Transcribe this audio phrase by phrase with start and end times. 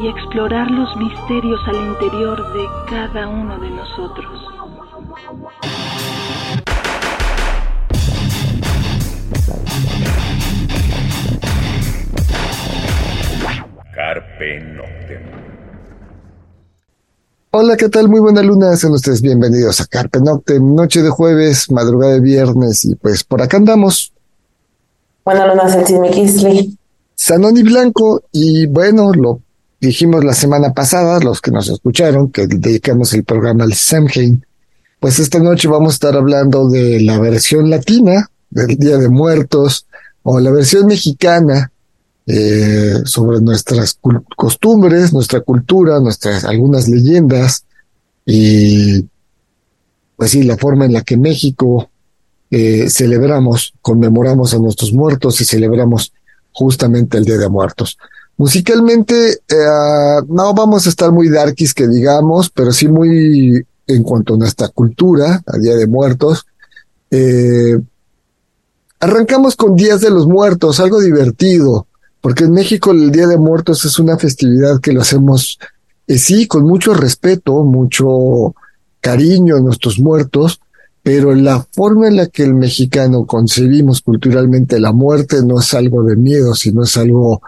[0.00, 4.44] y explorar los misterios al interior de cada uno de nosotros.
[13.94, 15.22] Carpe Noctem.
[17.50, 18.08] Hola, ¿qué tal?
[18.08, 22.84] Muy buena luna, sean ustedes bienvenidos a Carpe Noctem, noche de jueves, madrugada de viernes,
[22.84, 24.12] y pues por acá andamos.
[25.24, 26.78] Buena luna, el
[27.16, 29.40] Sanón y Blanco, y bueno, lo
[29.80, 34.44] dijimos la semana pasada, los que nos escucharon, que dedicamos el programa al Samhain,
[35.00, 39.86] pues esta noche vamos a estar hablando de la versión latina del Día de Muertos
[40.22, 41.70] o la versión mexicana
[42.26, 43.98] eh, sobre nuestras
[44.36, 47.64] costumbres, nuestra cultura, nuestras algunas leyendas
[48.26, 49.06] y
[50.16, 51.90] pues sí, la forma en la que México
[52.50, 56.12] eh, celebramos, conmemoramos a nuestros muertos y celebramos
[56.50, 57.96] justamente el Día de Muertos.
[58.38, 64.34] Musicalmente, eh, no vamos a estar muy darkies que digamos, pero sí muy en cuanto
[64.34, 66.46] a nuestra cultura, a Día de Muertos.
[67.10, 67.76] Eh,
[69.00, 71.88] arrancamos con Días de los Muertos, algo divertido,
[72.20, 75.58] porque en México el Día de Muertos es una festividad que lo hacemos,
[76.06, 78.54] eh, sí, con mucho respeto, mucho
[79.00, 80.60] cariño a nuestros muertos,
[81.02, 86.04] pero la forma en la que el mexicano concebimos culturalmente la muerte no es algo
[86.04, 87.40] de miedo, sino es algo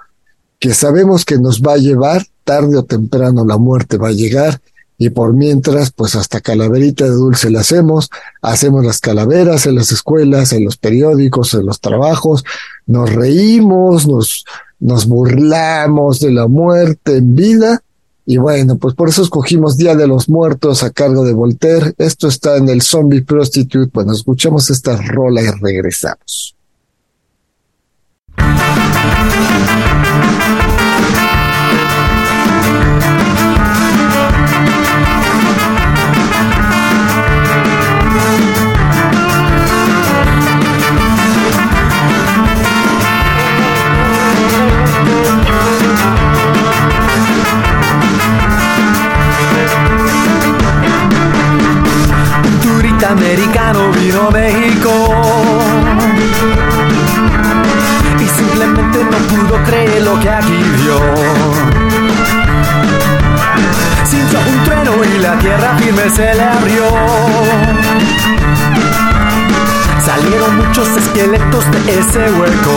[0.60, 4.60] que sabemos que nos va a llevar, tarde o temprano la muerte va a llegar,
[4.98, 8.10] y por mientras, pues hasta calaverita de dulce la hacemos,
[8.42, 12.44] hacemos las calaveras en las escuelas, en los periódicos, en los trabajos,
[12.86, 14.44] nos reímos, nos,
[14.78, 17.82] nos burlamos de la muerte en vida,
[18.26, 21.94] y bueno, pues por eso escogimos Día de los Muertos a cargo de Voltaire.
[21.98, 23.90] Esto está en el Zombie Prostitute.
[23.92, 26.54] Bueno, escuchamos esta rola y regresamos.
[53.10, 54.90] Americano vino México
[58.18, 61.00] y simplemente no pudo creer lo que aquí vio.
[64.04, 66.84] Sintió un trueno y la tierra firme se le abrió.
[70.04, 72.76] Salieron muchos esqueletos de ese hueco.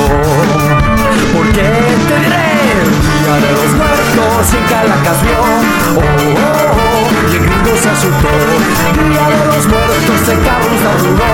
[1.36, 2.54] Porque te diré,
[3.22, 5.42] Día de los Muertos y Calacas vio.
[5.96, 6.83] Oh, oh, oh,
[7.32, 8.30] y el gringo se asustó.
[9.10, 11.30] Día de los Muertos en Carlos saludó.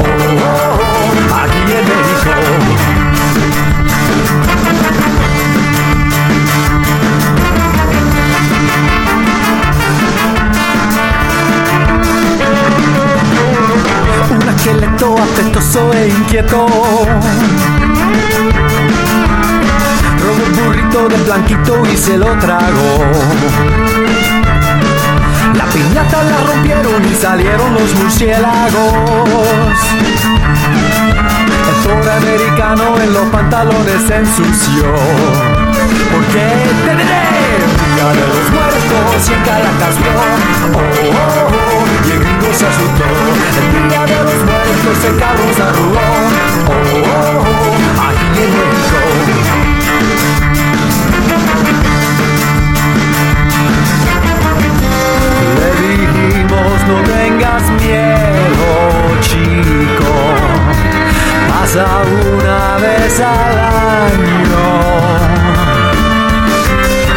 [0.00, 2.32] Oh, oh, oh, aquí en México.
[14.30, 16.66] Un esqueleto apetoso e inquieto
[20.22, 23.21] Robó un burrito de blanquito y se lo tragó.
[26.82, 28.72] Rompieron y salieron los murciélagos.
[31.68, 34.94] El pobre americano en los pantalones se ensució.
[36.12, 36.44] Porque
[36.84, 37.22] te diré,
[37.94, 40.12] Día de los muertos y en Caracas vio.
[40.72, 43.04] Oh, oh, oh, y el gringo se asustó.
[43.58, 46.06] El día de los muertos el cabrón se arrugó.
[46.68, 47.72] Oh, oh, oh,
[48.08, 48.71] aquí en
[56.86, 58.68] no tengas miedo,
[59.20, 60.12] chico.
[61.48, 61.86] Pasa
[62.34, 64.64] una vez al año.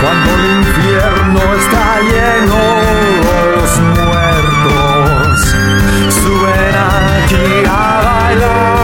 [0.01, 2.61] Cuando el infierno está lleno,
[3.55, 5.39] los muertos
[6.21, 8.74] suben aquí a bailar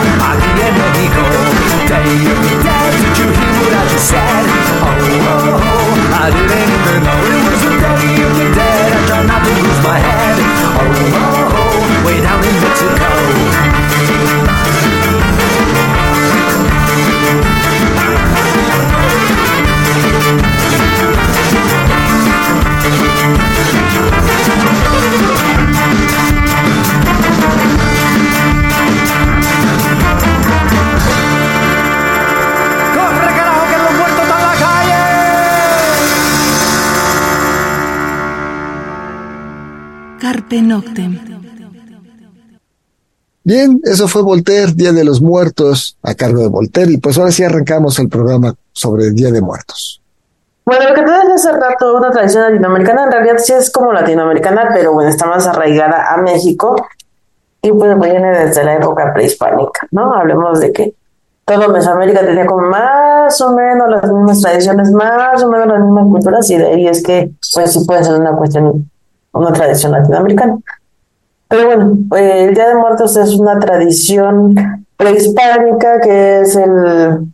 [1.85, 4.45] Day of the dead, did you hear what I just said?
[4.81, 9.05] Oh, oh, oh, I didn't even know It was the day of the dead I
[9.05, 13.09] tried not to lose my head Oh, oh, oh, way down in Mexico
[40.45, 41.19] Carpe Noctem.
[43.43, 47.31] Bien, eso fue Voltaire, Día de los Muertos, a cargo de Voltaire, y pues ahora
[47.31, 50.03] sí arrancamos el programa sobre el Día de Muertos.
[50.63, 53.91] Bueno, lo que te decía hace rato, una tradición latinoamericana, en realidad sí es como
[53.91, 56.75] latinoamericana, pero bueno, está más arraigada a México
[57.63, 60.13] y pues viene desde la época prehispánica, ¿no?
[60.13, 60.93] Hablemos de que
[61.43, 66.05] todo Mesoamérica tenía como más o menos las mismas tradiciones, más o menos las mismas
[66.05, 68.91] culturas, y de ahí es que, pues sí puede ser una cuestión,
[69.35, 70.57] una tradición latinoamericana.
[71.47, 77.27] Pero bueno, eh, el Día de Muertos es una tradición prehispánica que es el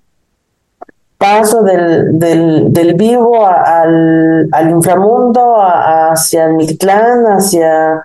[1.18, 8.04] paso del, del, del vivo al, al, inframundo, hacia el Mictlán, hacia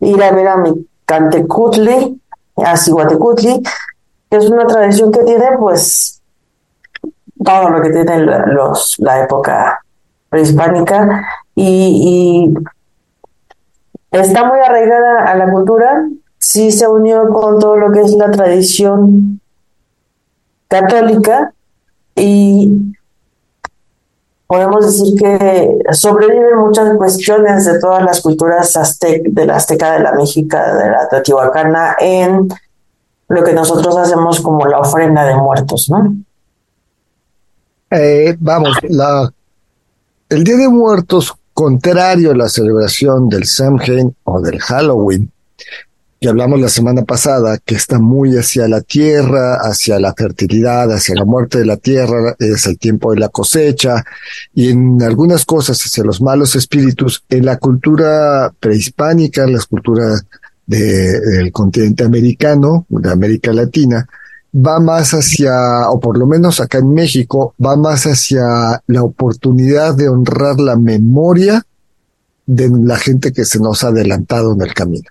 [0.00, 2.20] ir a ver a Micantecutli,
[2.56, 3.62] a Cihuatecutli,
[4.30, 6.22] que es una tradición que tiene pues
[7.44, 9.80] todo lo que tiene los, la época
[10.30, 11.22] prehispánica
[11.54, 12.54] y
[14.10, 16.08] está muy arraigada a la cultura,
[16.38, 19.40] sí se unió con todo lo que es la tradición
[20.68, 21.52] católica,
[22.14, 22.94] y
[24.46, 30.00] podemos decir que sobreviven muchas cuestiones de todas las culturas aztec, de la azteca, de
[30.00, 32.48] la mexica, de la teotihuacana en
[33.28, 36.14] lo que nosotros hacemos como la ofrenda de muertos, ¿no?
[37.90, 39.30] Eh, vamos, la,
[40.28, 45.30] el Día de Muertos, contrario a la celebración del Samhain o del Halloween,
[46.20, 51.14] que hablamos la semana pasada, que está muy hacia la tierra, hacia la fertilidad, hacia
[51.14, 54.04] la muerte de la tierra, es el tiempo de la cosecha,
[54.54, 60.20] y en algunas cosas hacia los malos espíritus, en la cultura prehispánica, la cultura
[60.66, 64.06] del continente americano, de América Latina,
[64.54, 69.94] va más hacia, o por lo menos acá en México, va más hacia la oportunidad
[69.94, 71.64] de honrar la memoria
[72.46, 75.08] de la gente que se nos ha adelantado en el camino.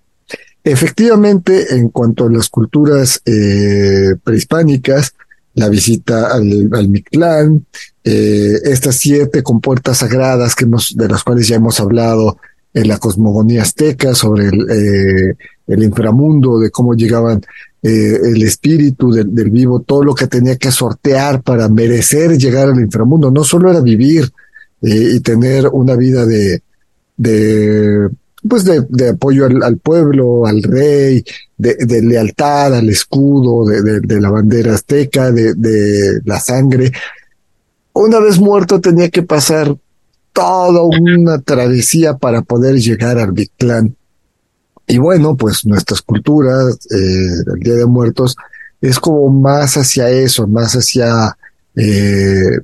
[0.63, 5.13] Efectivamente, en cuanto a las culturas eh, prehispánicas,
[5.53, 7.65] la visita al, al Mictlán,
[8.03, 12.37] eh, estas siete compuertas sagradas que hemos, de las cuales ya hemos hablado
[12.73, 15.35] en la cosmogonía azteca, sobre el, eh,
[15.67, 17.41] el inframundo, de cómo llegaban
[17.87, 22.79] eh, el espíritu del, vivo, todo lo que tenía que sortear para merecer llegar al
[22.79, 23.29] inframundo.
[23.29, 24.27] No solo era vivir
[24.81, 26.63] eh, y tener una vida de,
[28.49, 31.23] pues de, apoyo al, pueblo, al rey,
[31.59, 36.91] de, lealtad al escudo, de, la bandera azteca, de, la sangre.
[37.93, 39.77] Una vez muerto tenía que pasar
[40.33, 43.95] toda una travesía para poder llegar al Victlán.
[44.87, 48.35] Y bueno, pues nuestras culturas, eh, el Día de Muertos,
[48.81, 51.35] es como más hacia eso, más hacia
[51.75, 52.59] eh,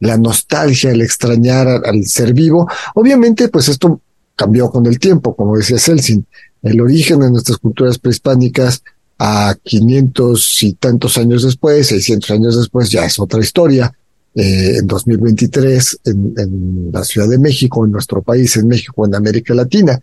[0.00, 2.68] la nostalgia, el extrañar al, ser vivo.
[2.94, 4.00] Obviamente, pues esto
[4.36, 6.26] cambió con el tiempo, como decía Celsin.
[6.62, 8.82] El origen de nuestras culturas prehispánicas
[9.18, 13.92] a 500 y tantos años después, 600 años después, ya es otra historia.
[14.34, 19.14] Eh, en 2023, en, en, la Ciudad de México, en nuestro país, en México, en
[19.14, 20.00] América Latina.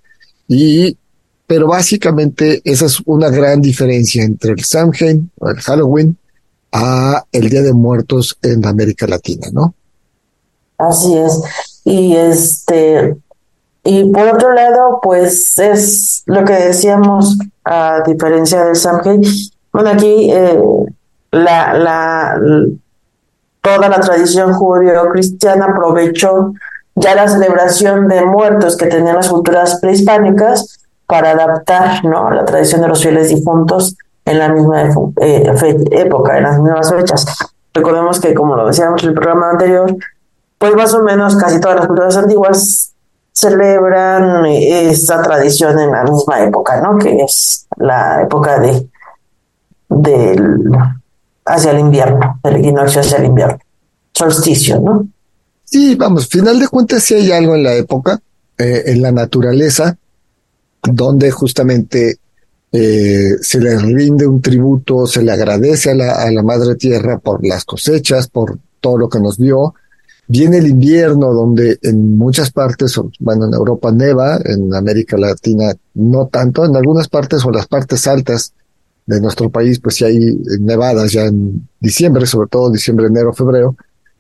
[0.48, 0.96] Y,
[1.50, 6.16] pero básicamente esa es una gran diferencia entre el Samhain o el Halloween
[6.72, 9.74] a el Día de Muertos en América Latina, ¿no?
[10.78, 11.42] Así es.
[11.86, 13.18] Y este,
[13.84, 19.24] y por otro lado, pues es lo que decíamos, a diferencia del Samhain,
[19.74, 20.62] bueno, aquí eh,
[21.32, 22.40] la, la,
[23.60, 26.54] toda la tradición judío-cristiana aprovechó
[26.94, 30.80] ya la celebración de muertos que tenían las culturas prehispánicas
[31.10, 32.30] para adaptar ¿no?
[32.30, 34.84] la tradición de los fieles difuntos en la misma
[35.20, 35.52] eh,
[35.90, 37.26] época, en las mismas fechas.
[37.74, 39.96] Recordemos que, como lo decíamos en el programa anterior,
[40.60, 42.94] pues más o menos casi todas las culturas antiguas
[43.34, 47.00] celebran esta tradición en la misma época, ¿no?
[47.00, 48.88] Que es la época de
[49.90, 50.70] del
[51.44, 53.58] hacia el invierno, del equinoccio hacia el invierno,
[54.14, 55.08] solsticio, ¿no?
[55.64, 58.20] Sí, vamos, final de cuentas sí hay algo en la época,
[58.60, 59.98] eh, en la naturaleza,
[60.84, 62.20] donde justamente
[62.72, 67.20] eh, se le rinde un tributo, se le agradece a la, a la madre tierra
[67.20, 69.74] por las cosechas, por todo lo que nos dio,
[70.32, 76.28] Viene el invierno donde en muchas partes, bueno, en Europa neva, en América Latina no
[76.28, 78.54] tanto, en algunas partes o las partes altas
[79.08, 83.76] de nuestro país, pues sí hay nevadas ya en diciembre, sobre todo diciembre, enero, febrero.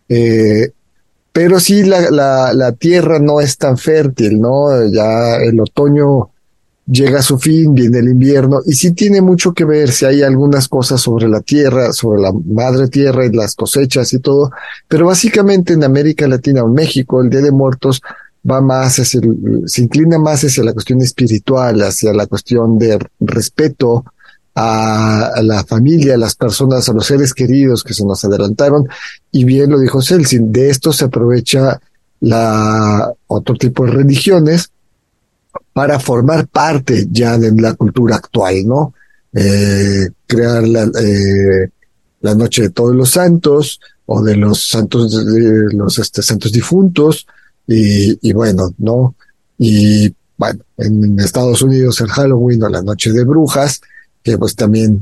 [0.10, 0.72] Eh,
[1.32, 4.88] pero sí la, la, la tierra no es tan fértil, ¿no?
[4.88, 6.32] Ya el otoño
[6.90, 10.24] llega a su fin, viene el invierno, y sí tiene mucho que ver si hay
[10.24, 14.52] algunas cosas sobre la tierra, sobre la madre tierra y las cosechas y todo,
[14.88, 18.02] pero básicamente en América Latina o México, el Día de Muertos
[18.50, 19.22] va más hacia,
[19.66, 24.06] se inclina más hacia la cuestión espiritual, hacia la cuestión de respeto
[24.56, 28.88] a, la familia, a las personas, a los seres queridos que se nos adelantaron.
[29.32, 31.80] Y bien lo dijo Celsin, de esto se aprovecha
[32.22, 34.72] la otro tipo de religiones
[35.80, 38.94] para formar parte ya de la cultura actual, ¿no?
[39.32, 41.70] Eh, crear la, eh,
[42.20, 47.26] la noche de todos los santos o de los santos de los este, santos difuntos
[47.66, 49.16] y, bueno, ¿no?
[49.58, 53.80] Y bueno, en Estados Unidos el Halloween o la noche de brujas,
[54.22, 55.02] que pues también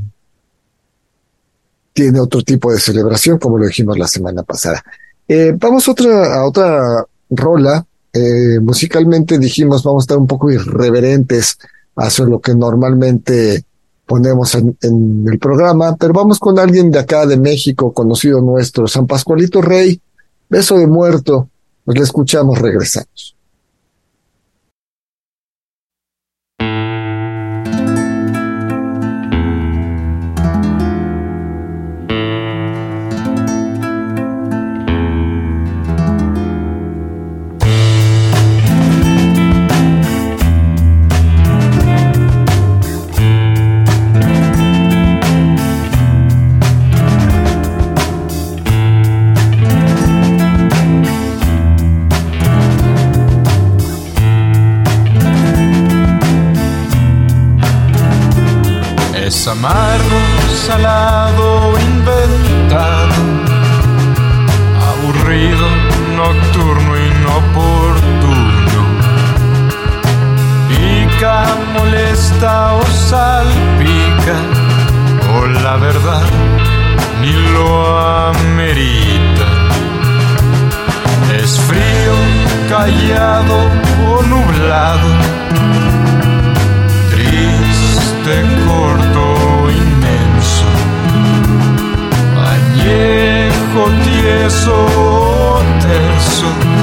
[1.91, 4.83] tiene otro tipo de celebración, como lo dijimos la semana pasada.
[5.27, 7.83] Eh, vamos otra, a otra rola.
[8.17, 11.57] Eh, musicalmente dijimos vamos a estar un poco irreverentes
[11.95, 13.63] hacia lo que normalmente
[14.07, 18.87] ponemos en, en, el programa, pero vamos con alguien de acá de México, conocido nuestro,
[18.87, 20.01] San Pascualito Rey,
[20.49, 21.49] beso de muerto,
[21.85, 23.36] pues le escuchamos, regresamos.
[60.77, 63.15] Salado, inventado,
[64.89, 65.67] aburrido,
[66.15, 68.81] nocturno, inoportuno,
[70.69, 74.37] pica, molesta o salpica,
[75.35, 76.27] o la verdad
[77.21, 77.97] ni lo
[78.29, 79.45] amerita.
[81.41, 82.15] Es frío,
[82.69, 83.57] callado
[84.07, 85.09] o nublado,
[94.03, 94.85] tieso,
[95.81, 96.76] terso,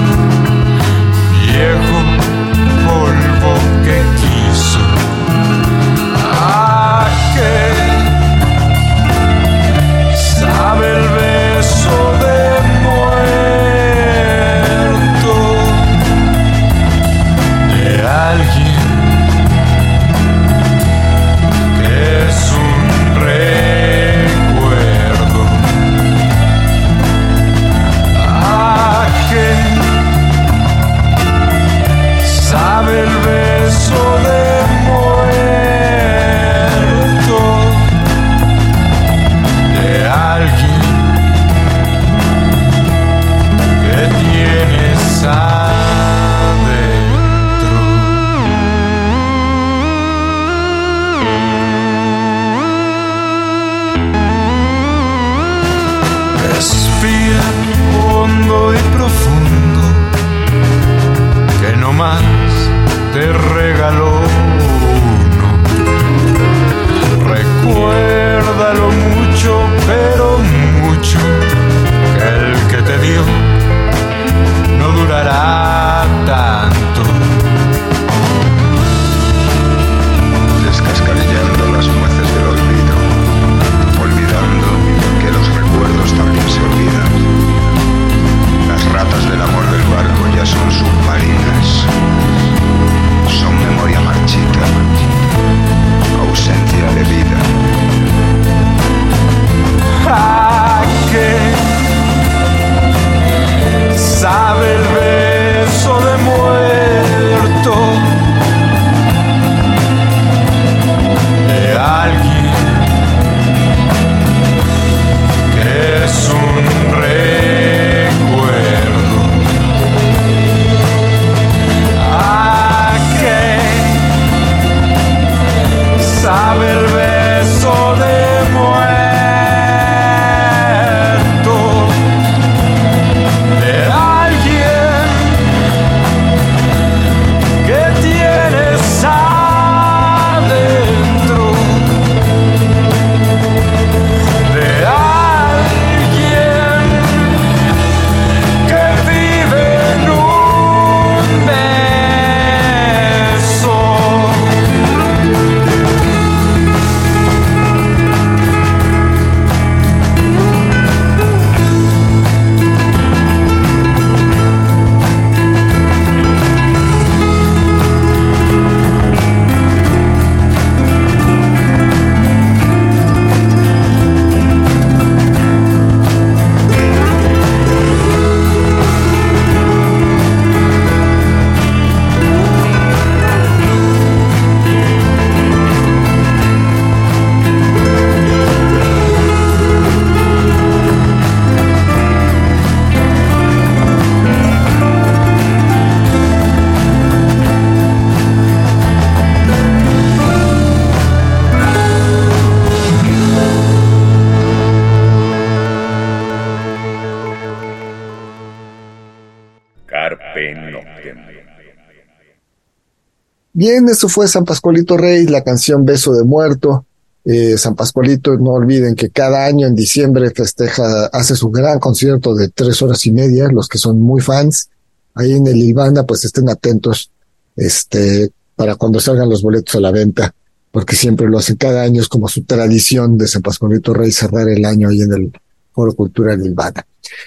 [213.57, 216.87] Bien, eso fue San Pascualito Rey, la canción Beso de Muerto.
[217.25, 222.35] Eh, San Pascualito, no olviden que cada año en diciembre festeja, hace su gran concierto
[222.35, 224.71] de tres horas y media, los que son muy fans,
[225.15, 227.13] ahí en el Ilvana, pues estén atentos,
[227.55, 230.35] este, para cuando salgan los boletos a la venta,
[230.73, 234.49] porque siempre lo hacen cada año, es como su tradición de San Pascualito Rey cerrar
[234.49, 235.33] el año ahí en el
[235.73, 236.85] Foro Cultural Ilvana.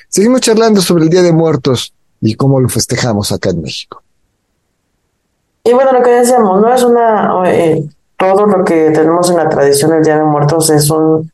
[0.09, 4.03] Seguimos charlando sobre el Día de Muertos y cómo lo festejamos acá en México.
[5.67, 7.83] Y bueno, lo que decíamos, no es una, eh,
[8.15, 11.29] todo lo que tenemos en la tradición del Día de Muertos es un,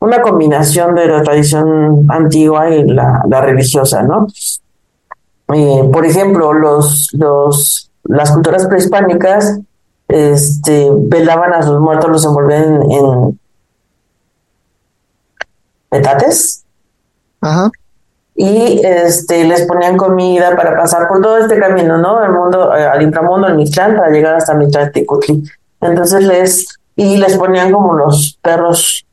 [0.00, 4.26] una combinación de la tradición antigua y la, religiosa, ¿no?
[5.54, 9.60] Eh, por ejemplo, los, los, las culturas prehispánicas
[10.08, 13.40] este, velaban a sus muertos, los envolvían en, en
[15.88, 16.64] petates.
[17.42, 17.70] Ajá.
[18.40, 22.22] Y este les ponían comida para pasar por todo este camino, ¿no?
[22.22, 25.42] El mundo, eh, al inframundo, al Mictlán, para llegar hasta Mictlán Ticutli.
[25.80, 29.04] Entonces les, y les ponían como los perros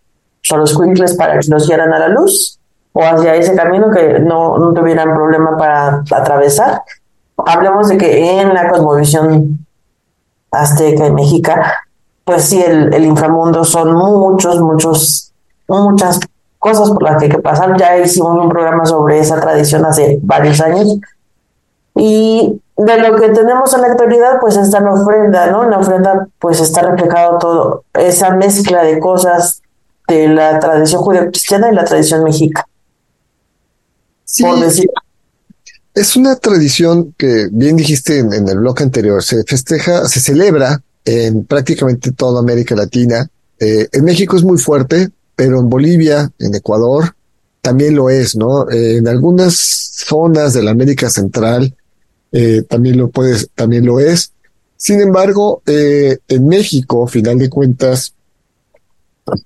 [0.51, 2.59] o los cuincles para que los guiaran a la luz
[2.93, 6.83] o hacia ese camino que no, no tuvieran problema para atravesar.
[7.35, 9.65] Hablemos de que en la cosmovisión
[10.51, 11.73] azteca y mexica,
[12.23, 15.33] pues sí, el, el inframundo son muchos, muchos,
[15.67, 16.19] muchas
[16.65, 17.77] cosas por las que hay que pasar.
[17.79, 20.97] Ya hicimos un programa sobre esa tradición hace varios años.
[21.95, 25.63] Y de lo que tenemos en la actualidad, pues está la ofrenda, ¿no?
[25.63, 29.61] En la ofrenda, pues está reflejado todo, esa mezcla de cosas
[30.07, 32.67] de la tradición judío-cristiana y la tradición mexica.
[34.23, 34.89] Sí, Por decir,
[35.93, 40.81] es una tradición que, bien dijiste en, en el bloque anterior, se festeja, se celebra
[41.05, 43.29] en prácticamente toda América Latina.
[43.59, 47.15] Eh, en México es muy fuerte, pero en Bolivia, en Ecuador,
[47.65, 48.69] también lo es, ¿no?
[48.69, 51.75] Eh, en algunas zonas de la América Central
[52.31, 54.33] eh, también lo puedes, también lo es.
[54.77, 58.13] Sin embargo, eh, en México, final de cuentas,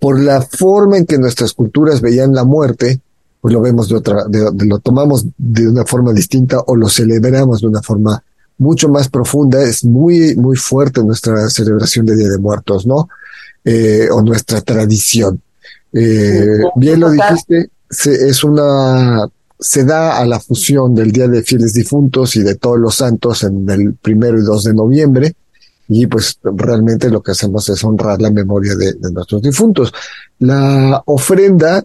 [0.02, 3.00] por la forma en que nuestras culturas veían la muerte,
[3.40, 7.68] pues lo vemos de otra, lo tomamos de una forma distinta o lo celebramos de
[7.68, 8.22] una forma
[8.58, 9.64] mucho más profunda.
[9.64, 13.08] Es muy, muy fuerte nuestra celebración de Día de Muertos, ¿no?
[14.12, 15.42] O nuestra tradición.
[15.94, 19.28] Eh, bien lo dijiste, se, es una,
[19.60, 23.44] se da a la fusión del Día de Fieles Difuntos y de Todos los Santos
[23.44, 25.36] en el primero y 2 de noviembre.
[25.88, 29.92] Y pues realmente lo que hacemos es honrar la memoria de, de nuestros difuntos.
[30.38, 31.84] La ofrenda,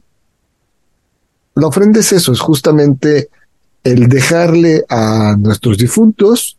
[1.55, 3.31] la ofrenda es eso, es justamente
[3.83, 6.59] el dejarle a nuestros difuntos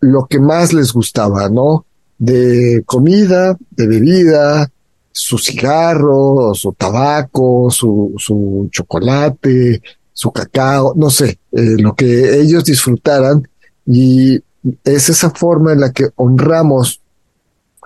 [0.00, 1.84] lo que más les gustaba, ¿no?
[2.18, 4.70] De comida, de bebida,
[5.18, 12.64] su cigarro, su tabaco, su, su chocolate, su cacao, no sé, eh, lo que ellos
[12.64, 13.46] disfrutaran
[13.84, 14.40] y
[14.84, 17.00] es esa forma en la que honramos.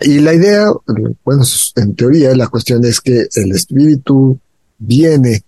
[0.01, 0.71] Y la idea,
[1.25, 1.43] bueno,
[1.77, 4.39] en teoría la cuestión es que el espíritu
[4.79, 5.43] viene,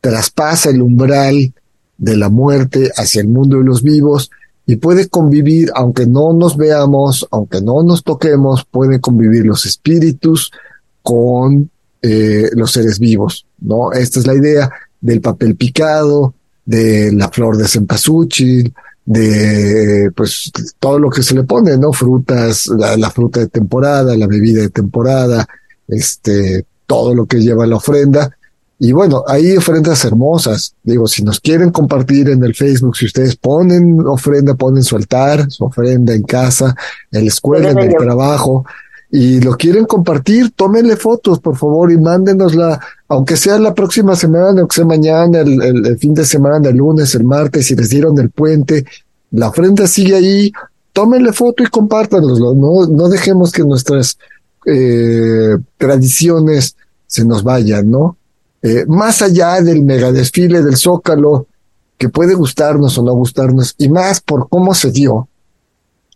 [0.00, 1.54] traspasa el umbral
[1.96, 4.30] de la muerte hacia el mundo de los vivos
[4.66, 10.50] y puede convivir, aunque no nos veamos, aunque no nos toquemos, pueden convivir los espíritus
[11.06, 11.70] con
[12.02, 13.92] eh, los seres vivos, ¿no?
[13.92, 14.68] Esta es la idea
[15.00, 21.44] del papel picado, de la flor de cempasúchil, de pues todo lo que se le
[21.44, 21.92] pone, ¿no?
[21.92, 25.46] Frutas, la, la fruta de temporada, la bebida de temporada,
[25.86, 28.36] este, todo lo que lleva la ofrenda.
[28.80, 30.74] Y bueno, hay ofrendas hermosas.
[30.82, 35.48] Digo, si nos quieren compartir en el Facebook, si ustedes ponen ofrenda, ponen su altar,
[35.52, 36.74] su ofrenda en casa,
[37.12, 38.66] en la escuela, en el trabajo,
[39.10, 44.60] y lo quieren compartir, tómenle fotos, por favor, y mándenosla, aunque sea la próxima semana,
[44.60, 48.18] aunque sea mañana, el, el, fin de semana, el lunes, el martes, si les dieron
[48.18, 48.84] el puente,
[49.30, 50.52] la ofrenda sigue ahí,
[50.92, 54.18] tómenle foto y compártanoslo, no, no dejemos que nuestras
[54.66, 58.16] eh, tradiciones se nos vayan, ¿no?
[58.62, 61.46] Eh, más allá del megadesfile del Zócalo,
[61.98, 65.28] que puede gustarnos o no gustarnos, y más por cómo se dio,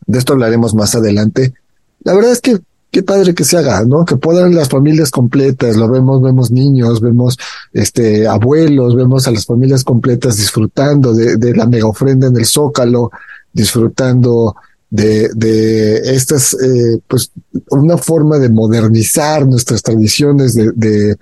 [0.07, 1.55] de esto hablaremos más adelante,
[2.03, 2.59] la verdad es que
[2.91, 4.05] qué padre que se haga, ¿no?
[4.05, 7.39] Que puedan las familias completas, lo vemos, vemos niños, vemos
[7.73, 12.47] este abuelos, vemos a las familias completas disfrutando de, de la mega ofrenda en el
[12.47, 13.11] Zócalo,
[13.53, 14.57] disfrutando
[14.91, 17.31] de, de estas, eh, pues,
[17.71, 21.17] una forma de modernizar nuestras tradiciones, de, de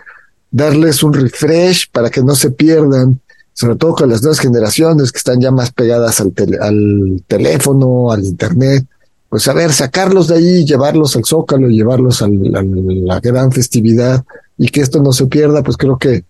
[0.50, 3.20] darles un refresh para que no se pierdan,
[3.52, 8.10] sobre todo con las nuevas generaciones que están ya más pegadas al, tele, al teléfono,
[8.10, 8.86] al internet
[9.28, 14.24] pues a ver, sacarlos de ahí, llevarlos al Zócalo, llevarlos a la gran festividad
[14.56, 16.24] y que esto no se pierda, pues creo que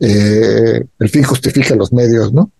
[0.00, 2.50] eh, el fin justifica los medios, ¿no?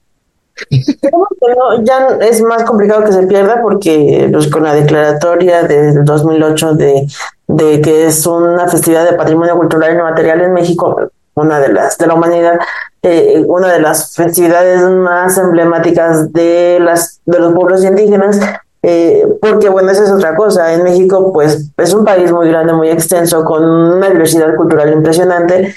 [1.84, 7.06] ya es más complicado que se pierda porque pues, con la declaratoria del 2008 de,
[7.46, 11.96] de que es una festividad de patrimonio cultural y material en México, una de las
[11.98, 12.58] de la humanidad,
[13.02, 18.40] eh, una de las festividades más emblemáticas de las de los pueblos indígenas.
[18.82, 20.72] Eh, porque bueno, esa es otra cosa.
[20.74, 25.74] En México, pues es un país muy grande, muy extenso, con una diversidad cultural impresionante,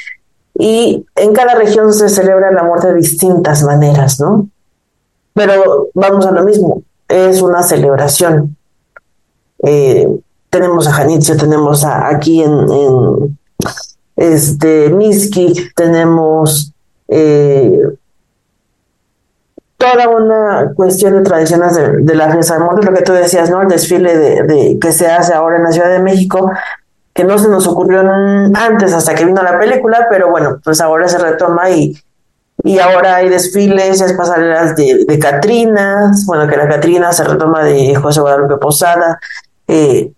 [0.53, 4.47] y en cada región se celebra la muerte de distintas maneras, ¿no?
[5.33, 8.55] Pero vamos a lo mismo, es una celebración.
[9.63, 10.07] Eh,
[10.49, 13.39] tenemos a Janitzio, tenemos a, aquí en, en
[14.17, 16.73] este Miski, tenemos
[17.07, 17.79] eh,
[19.81, 23.63] toda una cuestión de tradiciones de, la fiesta de muerte, lo que tú decías, ¿no?
[23.63, 26.51] El desfile de, de, que se hace ahora en la Ciudad de México,
[27.13, 31.07] que no se nos ocurrió antes hasta que vino la película, pero bueno, pues ahora
[31.07, 31.97] se retoma y,
[32.63, 37.63] y ahora hay desfiles, es pasarelas de, de Catrinas, bueno, que la Catrina se retoma
[37.63, 39.19] de José Guadalupe Posada,
[39.67, 40.13] eh,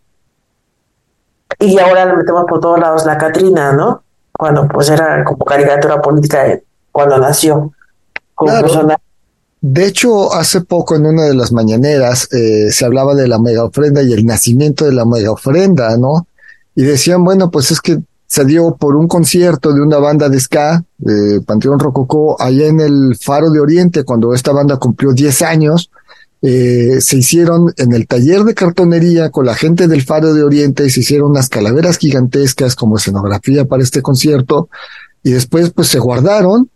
[1.59, 4.03] y ahora le metemos por todos lados la Catrina, ¿no?
[4.33, 6.59] Cuando pues era como caricatura política
[6.91, 7.71] cuando nació.
[9.65, 13.63] De hecho, hace poco en una de las mañaneras eh, se hablaba de la mega
[13.63, 16.27] ofrenda y el nacimiento de la mega ofrenda, ¿no?
[16.75, 20.37] Y decían, bueno, pues es que se dio por un concierto de una banda de
[20.41, 25.41] ska, de Panteón Rococó, allá en el Faro de Oriente, cuando esta banda cumplió 10
[25.43, 25.89] años,
[26.41, 30.85] eh, se hicieron en el taller de cartonería con la gente del Faro de Oriente,
[30.85, 34.67] y se hicieron unas calaveras gigantescas como escenografía para este concierto,
[35.23, 36.69] y después pues se guardaron,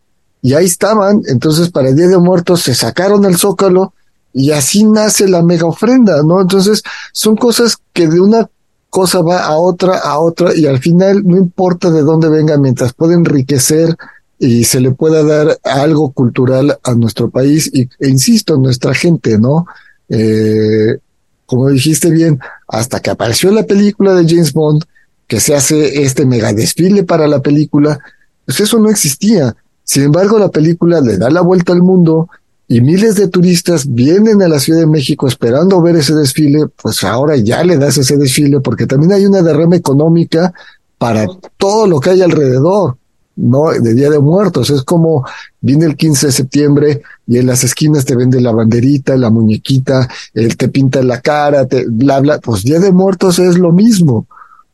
[0.47, 3.93] y ahí estaban, entonces para el Día de Muertos se sacaron el zócalo,
[4.31, 6.39] y así nace la mega ofrenda, ¿no?
[6.39, 8.49] Entonces son cosas que de una
[8.89, 12.93] cosa va a otra, a otra, y al final no importa de dónde venga, mientras
[12.93, 13.97] puede enriquecer
[14.39, 19.37] y se le pueda dar algo cultural a nuestro país, y, e insisto, nuestra gente,
[19.37, 19.65] ¿no?
[20.07, 20.97] Eh,
[21.45, 24.85] como dijiste bien, hasta que apareció la película de James Bond,
[25.27, 27.99] que se hace este mega desfile para la película,
[28.45, 29.53] pues eso no existía.
[29.87, 32.29] Sin embargo, la película le da la vuelta al mundo
[32.67, 37.05] y miles de turistas vienen a la Ciudad de México esperando ver ese desfile, pues
[37.05, 40.53] ahora ya le das ese desfile porque también hay una derrama económica
[40.97, 42.97] para todo lo que hay alrededor,
[43.37, 43.69] ¿no?
[43.71, 44.69] De Día de Muertos.
[44.71, 45.25] Es como
[45.61, 50.09] viene el 15 de septiembre y en las esquinas te vende la banderita, la muñequita,
[50.33, 52.39] él te pinta la cara, te bla, bla.
[52.39, 54.27] Pues Día de Muertos es lo mismo.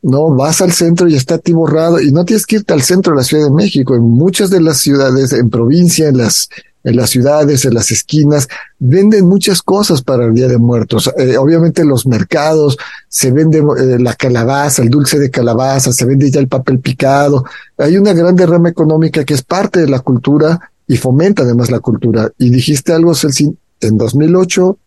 [0.03, 3.17] No, vas al centro y está atiborrado y no tienes que irte al centro de
[3.17, 3.95] la Ciudad de México.
[3.95, 6.49] En muchas de las ciudades, en provincia, en las
[6.83, 11.09] en las ciudades, en las esquinas, venden muchas cosas para el Día de Muertos.
[11.17, 16.29] Eh, obviamente los mercados, se vende eh, la calabaza, el dulce de calabaza, se vende
[16.29, 17.45] ya el papel picado.
[17.77, 21.79] Hay una gran derrama económica que es parte de la cultura y fomenta además la
[21.79, 22.29] cultura.
[22.37, 24.77] Y dijiste algo, Celsin, en 2008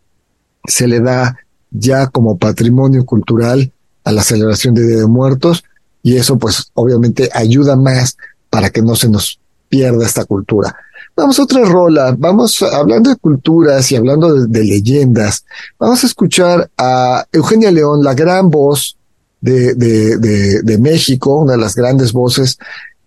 [0.66, 1.38] se le da
[1.70, 3.72] ya como patrimonio cultural
[4.06, 5.64] a la celebración de Día de Muertos
[6.00, 8.16] y eso pues obviamente ayuda más
[8.48, 10.76] para que no se nos pierda esta cultura.
[11.16, 15.44] Vamos a otra rola, vamos hablando de culturas y hablando de, leyendas.
[15.76, 18.96] Vamos a escuchar a Eugenia León, la gran voz
[19.40, 20.18] de, de,
[20.62, 22.58] de, México, una de las grandes voces.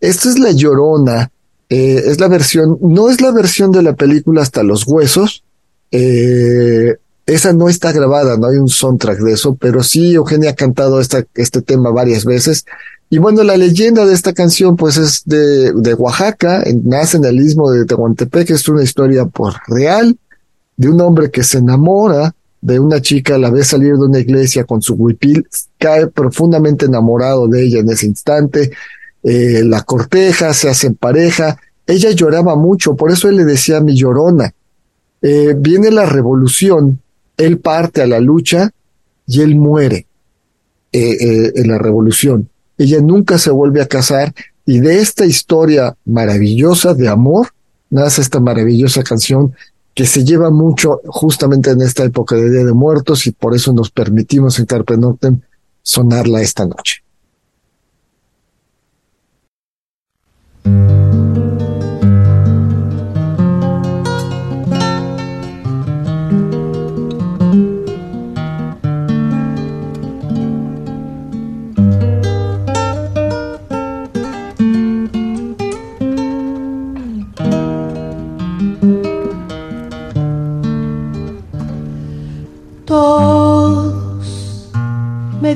[0.02, 1.32] Esta es La Llorona,
[1.70, 5.44] eh, es la versión, no es la versión de la película Hasta los Huesos,
[5.92, 6.98] eh,
[7.34, 11.00] esa no está grabada, no hay un soundtrack de eso, pero sí Eugenia ha cantado
[11.00, 12.66] esta, este tema varias veces
[13.12, 17.40] y bueno, la leyenda de esta canción pues es de, de Oaxaca, nace en el
[17.40, 20.16] istmo de Tehuantepec, es una historia por real
[20.78, 24.64] de un hombre que se enamora de una chica, la ve salir de una iglesia
[24.64, 25.48] con su huipil,
[25.80, 28.72] cae profundamente enamorado de ella en ese instante,
[29.24, 33.98] eh, la corteja, se hace pareja, ella lloraba mucho, por eso él le decía mi
[33.98, 34.54] llorona.
[35.22, 37.02] Eh, viene la revolución,
[37.40, 38.70] él parte a la lucha
[39.26, 40.06] y él muere
[40.92, 44.34] eh, en la revolución ella nunca se vuelve a casar
[44.66, 47.50] y de esta historia maravillosa de amor
[47.90, 49.54] nace esta maravillosa canción
[49.94, 53.74] que se lleva mucho justamente en esta época de Día de Muertos y por eso
[53.74, 55.42] nos permitimos en Carpe Noctem
[55.82, 57.04] sonarla esta noche.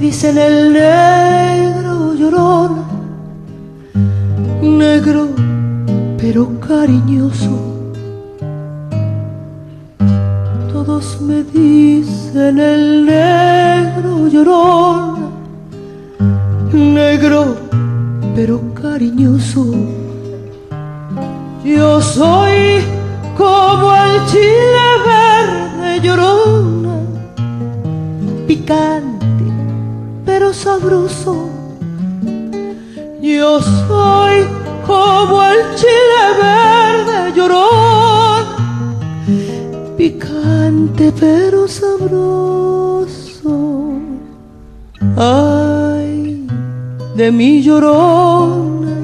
[0.03, 2.83] Dicen el negro llorón,
[4.61, 5.29] negro
[6.17, 7.55] pero cariñoso.
[10.73, 15.31] Todos me dicen el negro llorón,
[16.73, 17.55] negro
[18.35, 19.63] pero cariñoso.
[21.63, 22.83] Yo soy
[23.37, 26.95] como el chile verde llorona,
[28.45, 28.92] picante pero
[30.63, 31.49] sabroso.
[33.21, 34.35] Yo soy
[34.87, 38.45] como el chile verde llorón,
[39.97, 43.55] picante pero sabroso.
[45.17, 46.47] Ay,
[47.17, 48.95] de mi llorona,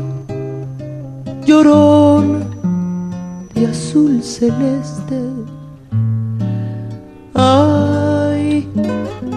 [1.46, 2.40] llorona
[3.54, 5.20] de azul celeste.
[7.34, 8.68] Ay,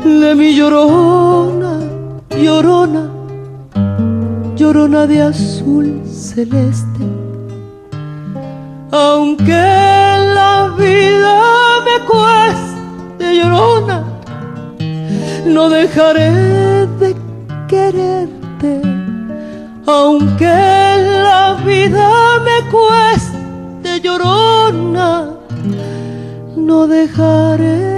[0.05, 1.62] de mi llorona,
[2.43, 3.05] llorona,
[4.57, 7.05] llorona de azul celeste.
[8.91, 9.65] Aunque
[10.39, 11.37] la vida
[11.87, 13.99] me cueste llorona,
[15.47, 17.15] no dejaré de
[17.69, 18.73] quererte.
[19.87, 20.57] Aunque
[21.29, 22.11] la vida
[22.49, 25.31] me cueste llorona,
[26.57, 27.92] no dejaré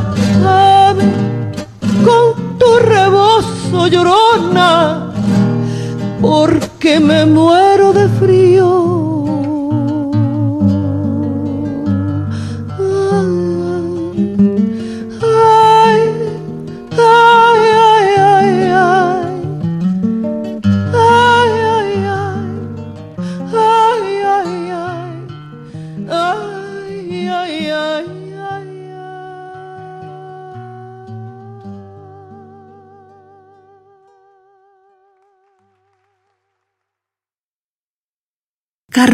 [0.00, 1.04] Tapame
[2.04, 5.12] con tu rebozo, llorona,
[6.20, 7.69] porque me muero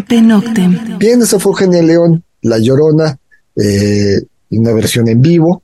[0.06, 0.98] Carpe Noctem.
[0.98, 3.18] Bien, eso fue Eugenia León, La Llorona,
[3.56, 5.62] eh, una versión en vivo.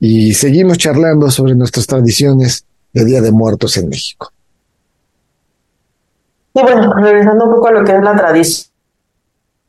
[0.00, 4.32] Y seguimos charlando sobre nuestras tradiciones de Día de Muertos en México.
[6.54, 8.70] Y bueno, regresando un poco a lo que es la tradición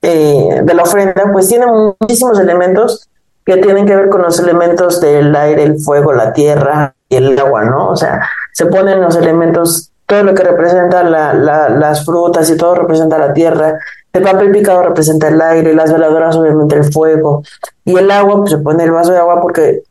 [0.01, 3.07] eh, de la ofrenda, pues tiene muchísimos elementos
[3.45, 7.37] que tienen que ver con los elementos del aire, el fuego, la tierra y el
[7.37, 7.89] agua, ¿no?
[7.89, 12.57] O sea, se ponen los elementos, todo lo que representa la, la, las frutas y
[12.57, 13.79] todo representa la tierra,
[14.17, 17.43] el papel picado representa el aire, las veladoras obviamente el fuego,
[17.83, 19.83] y el agua, pues se pone el vaso de agua porque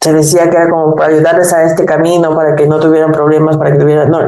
[0.00, 3.56] se decía que era como para ayudarles a este camino, para que no tuvieran problemas,
[3.56, 4.20] para que tuvieran, no,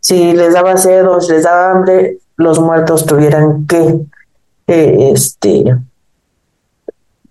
[0.00, 4.00] si les daba sed o si les daba hambre, los muertos tuvieran que,
[4.68, 5.64] eh, este,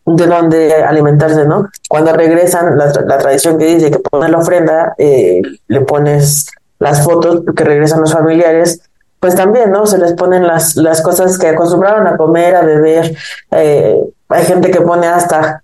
[0.05, 1.69] de dónde alimentarse, ¿no?
[1.89, 6.47] Cuando regresan, la, la tradición que dice que pones la ofrenda, eh, le pones
[6.79, 8.81] las fotos que regresan los familiares,
[9.25, 9.87] pues también, ¿no?
[9.87, 13.11] Se les ponen las, las cosas que acostumbraron a comer, a beber.
[13.49, 15.63] Eh, hay gente que pone hasta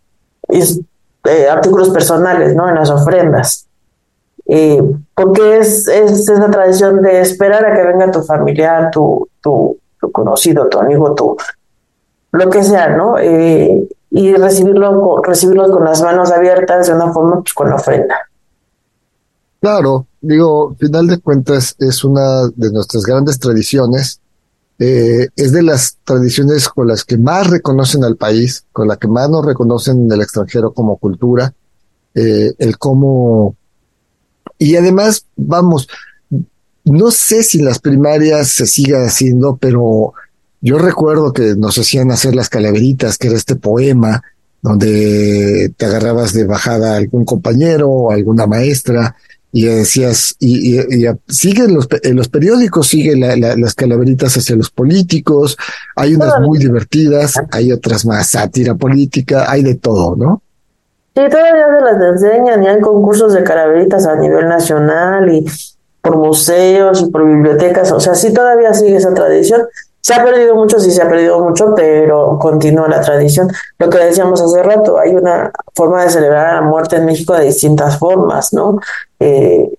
[0.49, 2.67] eh, artículos personales, ¿no?
[2.67, 3.67] En las ofrendas.
[4.47, 4.81] Eh,
[5.13, 9.77] porque es, es esa tradición de esperar a que venga tu familiar, tu, tu,
[10.11, 11.37] conocido, tu amigo, tu
[12.31, 13.19] lo que sea, ¿no?
[13.19, 18.27] Eh, y recibirlo, recibirlos con las manos abiertas de una forma pues, con la ofrenda.
[19.61, 24.19] Claro, digo, final de cuentas es una de nuestras grandes tradiciones.
[24.79, 29.07] Eh, es de las tradiciones con las que más reconocen al país, con la que
[29.07, 31.53] más nos reconocen en el extranjero como cultura,
[32.15, 33.55] eh, el cómo...
[34.57, 35.87] Y además, vamos,
[36.83, 40.13] no sé si las primarias se siga haciendo, pero
[40.59, 44.23] yo recuerdo que nos hacían hacer las calaveritas, que era este poema
[44.63, 49.15] donde te agarrabas de bajada a algún compañero o alguna maestra
[49.51, 54.37] y decías, y, y, y siguen los, en los periódicos, siguen la, la, las calaveritas
[54.37, 55.57] hacia los políticos,
[55.95, 60.41] hay unas muy divertidas, hay otras más sátira política, hay de todo, ¿no?
[61.13, 65.45] Sí, todavía se las enseñan y hay concursos de calaveritas a nivel nacional y
[66.01, 69.61] por museos y por bibliotecas, o sea, sí todavía sigue esa tradición.
[70.01, 73.49] Se ha perdido mucho, sí se ha perdido mucho, pero continúa la tradición.
[73.77, 77.45] Lo que decíamos hace rato, hay una forma de celebrar la muerte en México de
[77.45, 78.79] distintas formas, ¿no?
[79.19, 79.69] Eh,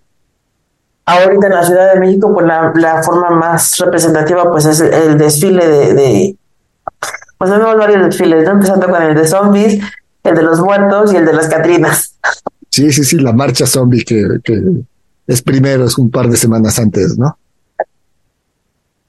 [1.04, 5.18] ahorita en la Ciudad de México, pues la, forma más representativa, pues es el, el
[5.18, 6.36] desfile de, de,
[7.36, 8.52] pues tenemos varios desfiles, ¿no?
[8.52, 9.82] Empezando con el de zombies,
[10.22, 12.14] el de los muertos y el de las Catrinas.
[12.70, 14.62] Sí, sí, sí, la marcha zombie que, que
[15.26, 17.36] es primero, es un par de semanas antes, ¿no?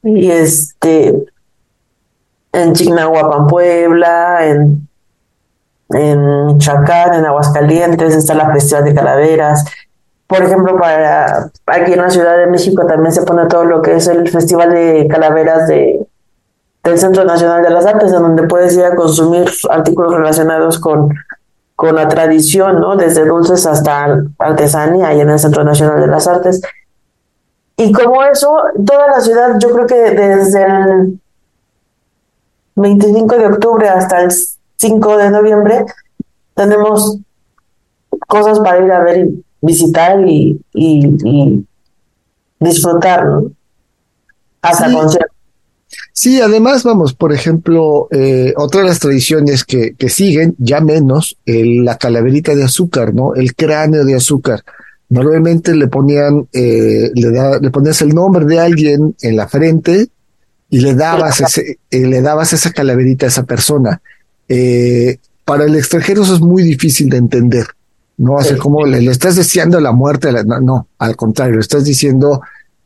[0.04, 1.26] Y este,
[2.52, 4.88] en Chignahuapan, Puebla, en,
[5.90, 9.66] en Michoacán, en Aguascalientes, está la Festival de Calaveras.
[10.28, 13.96] Por ejemplo, para aquí en la Ciudad de México también se pone todo lo que
[13.96, 16.06] es el Festival de Calaveras de,
[16.84, 21.14] del Centro Nacional de las Artes, en donde puedes ir a consumir artículos relacionados con,
[21.76, 22.96] con la tradición, ¿no?
[22.96, 26.62] Desde dulces hasta artesanía, ahí en el Centro Nacional de las Artes.
[27.84, 28.50] Y como eso,
[28.86, 31.20] toda la ciudad, yo creo que desde el
[32.76, 34.32] 25 de octubre hasta el
[34.78, 35.86] 5 de noviembre,
[36.56, 37.18] tenemos
[38.28, 41.66] cosas para ir a ver y visitar y, y, y
[42.60, 43.52] disfrutar, ¿no?
[44.62, 44.96] Hasta Sí.
[44.96, 45.30] conciertos.
[46.12, 51.38] Sí, además, vamos, por ejemplo, eh, otra de las tradiciones que, que siguen, ya menos,
[51.46, 53.36] el- la calaverita de azúcar, ¿no?
[53.36, 54.64] El cráneo de azúcar.
[55.14, 60.08] Normalmente le ponían, eh, le, da, le ponías el nombre de alguien en la frente
[60.70, 64.02] y le dabas ese, eh, le dabas esa calaverita a esa persona.
[64.50, 67.68] Eh, para el extranjero eso es muy difícil de entender,
[68.18, 68.40] ¿no?
[68.40, 68.60] Así Sí.
[68.60, 72.42] como le, le estás deseando la muerte, la- no, no, al contrario, estás diciendo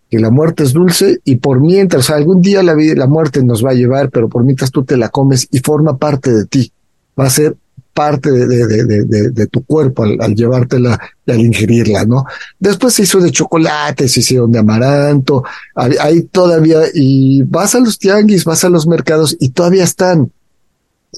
[0.10, 3.08] que la muerte es dulce y por mientras, o sea, algún día la, vida, la
[3.08, 6.34] muerte nos va a llevar, pero por mientras tú te la comes y forma parte
[6.34, 6.72] de ti,
[7.18, 7.56] va a ser
[8.04, 12.26] parte de, de, de, de, tu cuerpo al, llevártela y al ingerirla, ¿no?
[12.60, 15.44] Después se hizo de chocolate, se hicieron de amaranto,
[15.76, 20.32] hay todavía, y vas a los tianguis, vas a los mercados y todavía están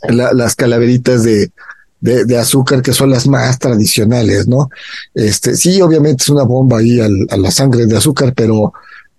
[0.08, 1.52] la- las calaveritas de,
[2.00, 4.70] de, azúcar que son las más tradicionales, ¿no?
[5.14, 8.72] Este, sí, obviamente es una bomba ahí a la sangre de azúcar, pero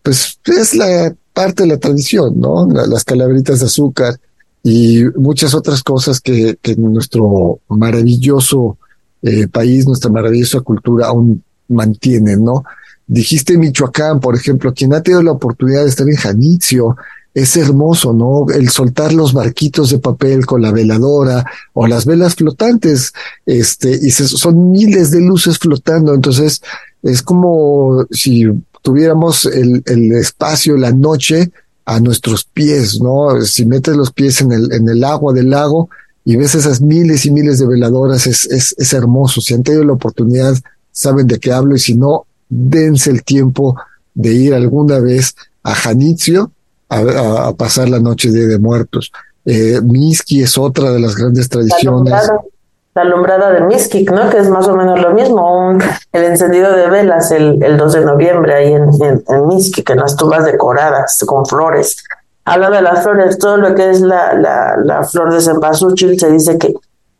[0.02, 2.66] pues es la parte de la tradición, ¿no?
[2.72, 4.18] La- las calaveritas de azúcar
[4.62, 8.76] y muchas otras cosas que, que nuestro maravilloso
[9.22, 12.64] eh, país, nuestra maravillosa cultura aún mantienen, ¿no?
[13.06, 16.96] Dijiste Michoacán, por ejemplo, quien ha tenido la oportunidad de estar en Janitzio,
[17.34, 18.46] es hermoso, ¿no?
[18.52, 23.12] El soltar los barquitos de papel con la veladora o las velas flotantes,
[23.46, 26.60] este, y son miles de luces flotando, entonces
[27.02, 28.46] es como si
[28.82, 31.50] tuviéramos el, el espacio, la noche
[31.84, 33.40] a nuestros pies, ¿no?
[33.42, 35.88] Si metes los pies en el, en el agua del lago
[36.24, 39.40] y ves esas miles y miles de veladoras, es, es, es hermoso.
[39.40, 40.54] Si han tenido la oportunidad,
[40.92, 43.76] saben de qué hablo, y si no, dense el tiempo
[44.14, 46.52] de ir alguna vez a Janitzio
[46.88, 49.10] a, a- a pasar la noche de, de muertos.
[49.44, 52.12] Eh, Miski es otra de las grandes tradiciones.
[52.94, 54.28] La alumbrada de Miskik, ¿no?
[54.30, 55.82] Que es más o menos lo mismo, un-
[56.12, 60.16] el encendido de velas el, el 2 de noviembre ahí en, en, en Miskik, las
[60.16, 61.96] tumbas decoradas con flores.
[62.44, 66.30] Hablando de las flores, todo lo que es la, la, la flor de cempasúchil se
[66.32, 66.74] dice que,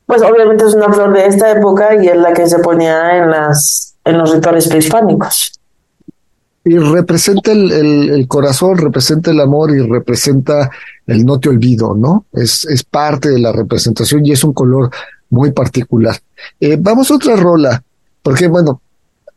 [0.07, 3.31] pues obviamente es una flor de esta época y es la que se ponía en
[3.31, 5.53] las en los rituales prehispánicos.
[6.65, 10.71] Y representa el, el, el corazón, representa el amor y representa
[11.07, 12.25] el no te olvido, ¿no?
[12.33, 14.91] Es, es parte de la representación y es un color
[15.31, 16.17] muy particular.
[16.61, 17.83] Eh, vamos a otra rola,
[18.23, 18.83] porque bueno,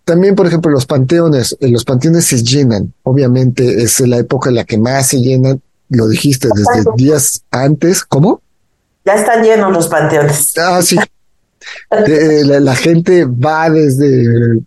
[0.04, 4.56] también por ejemplo los panteones, eh, los panteones se llenan, obviamente es la época en
[4.56, 8.42] la que más se llenan, lo dijiste desde días antes, ¿cómo?
[9.06, 10.54] Ya están llenos los panteones.
[10.58, 10.98] Ah, sí.
[11.92, 14.60] Eh, la, la gente va desde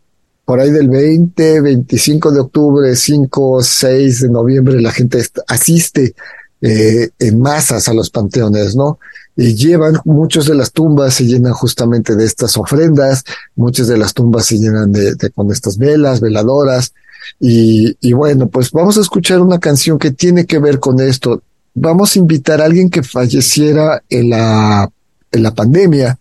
[0.46, 6.14] por ahí del 20, 25 de octubre, 5, 6 de noviembre, la gente asiste
[6.62, 9.00] eh, en masas a los panteones, ¿no?
[9.36, 13.22] Y llevan, muchas de las tumbas se llenan justamente de estas ofrendas,
[13.54, 16.94] muchas de las tumbas se llenan de, de con estas velas, veladoras,
[17.38, 21.42] y, y bueno, pues vamos a escuchar una canción que tiene que ver con esto.
[21.74, 24.90] Vamos a invitar a alguien que falleciera en la,
[25.30, 26.18] en la pandemia,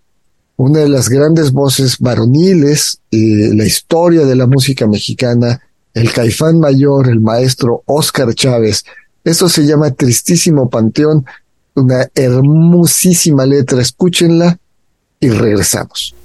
[0.57, 5.61] una de las grandes voces varoniles, eh, la historia de la música mexicana,
[5.93, 8.83] el caifán mayor, el maestro Oscar Chávez.
[9.23, 11.25] Esto se llama Tristísimo Panteón,
[11.75, 14.57] una hermosísima letra, escúchenla
[15.19, 16.15] y regresamos.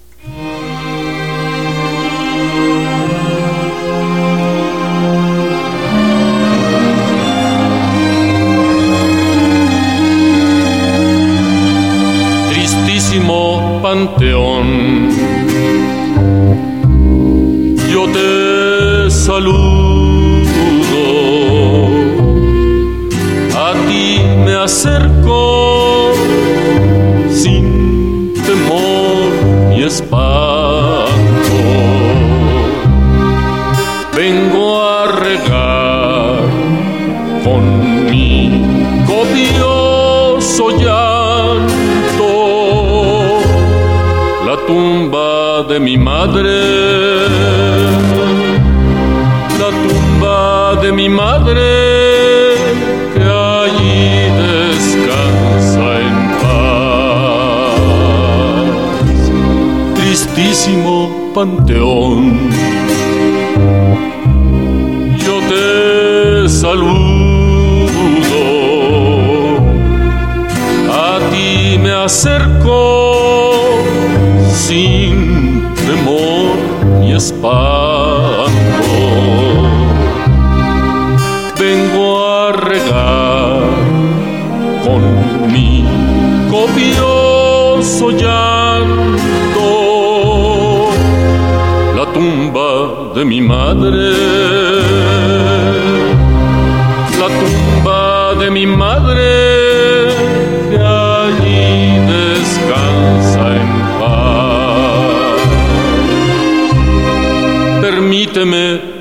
[12.51, 15.11] Tristísimo panteón,
[17.93, 19.80] yo te saludo,
[24.63, 26.13] acerco
[27.31, 29.33] sin temor
[29.75, 31.57] y espanto.
[34.15, 36.41] Vengo a regar
[37.43, 38.63] con mi
[39.07, 42.31] copioso llanto
[44.47, 46.60] la tumba de mi madre,
[61.33, 62.50] Tristísimo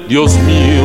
[0.10, 0.79] Dios mío,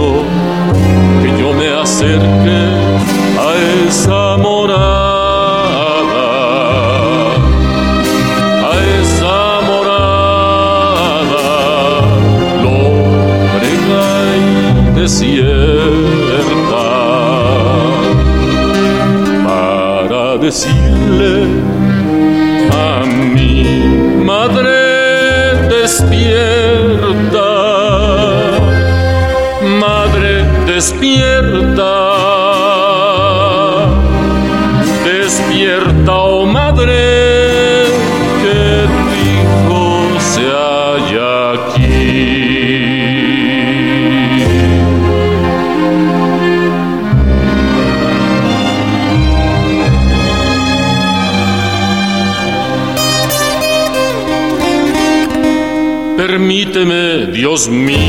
[57.54, 58.03] Dios mío,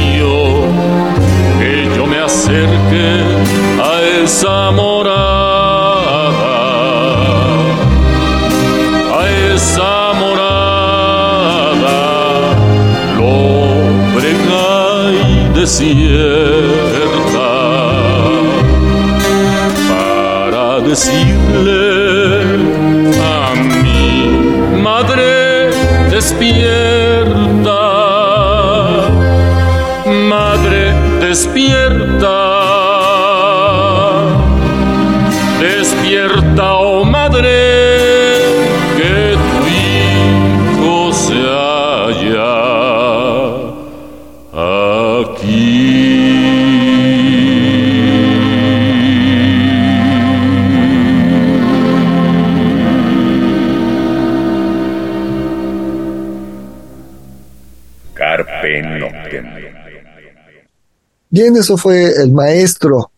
[61.35, 63.11] Bien, eso fue el maestro,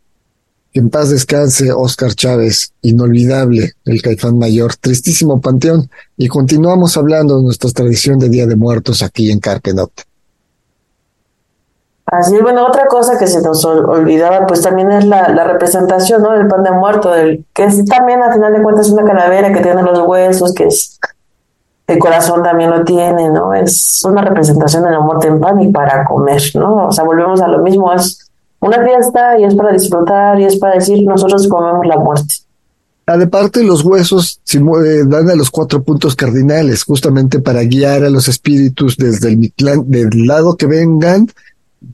[0.73, 7.38] que en paz descanse, Oscar Chávez, inolvidable, el caifán mayor, tristísimo panteón, y continuamos hablando
[7.38, 10.07] de nuestra tradición de Día de Muertos aquí en Carpe Noctem.
[12.10, 16.24] Así bueno, otra cosa que se nos ol- olvidaba, pues también es la, la representación,
[16.24, 16.32] ¿no?
[16.32, 19.60] Del pan de muerto, del, que es también, al final de cuentas, una calavera que
[19.60, 20.97] tiene los huesos, que es,
[21.86, 23.53] el corazón también lo tiene, ¿no?
[23.53, 26.88] Es una representación de la muerte en pan y para comer, ¿no?
[26.88, 28.30] O sea, volvemos a lo mismo, es
[28.62, 32.36] una fiesta y es para disfrutar y es para decir, nosotros comemos la muerte.
[33.05, 34.39] Aparte, los huesos
[35.05, 40.26] dan a los cuatro puntos cardinales, justamente para guiar a los espíritus desde el del
[40.26, 41.28] lado que vengan,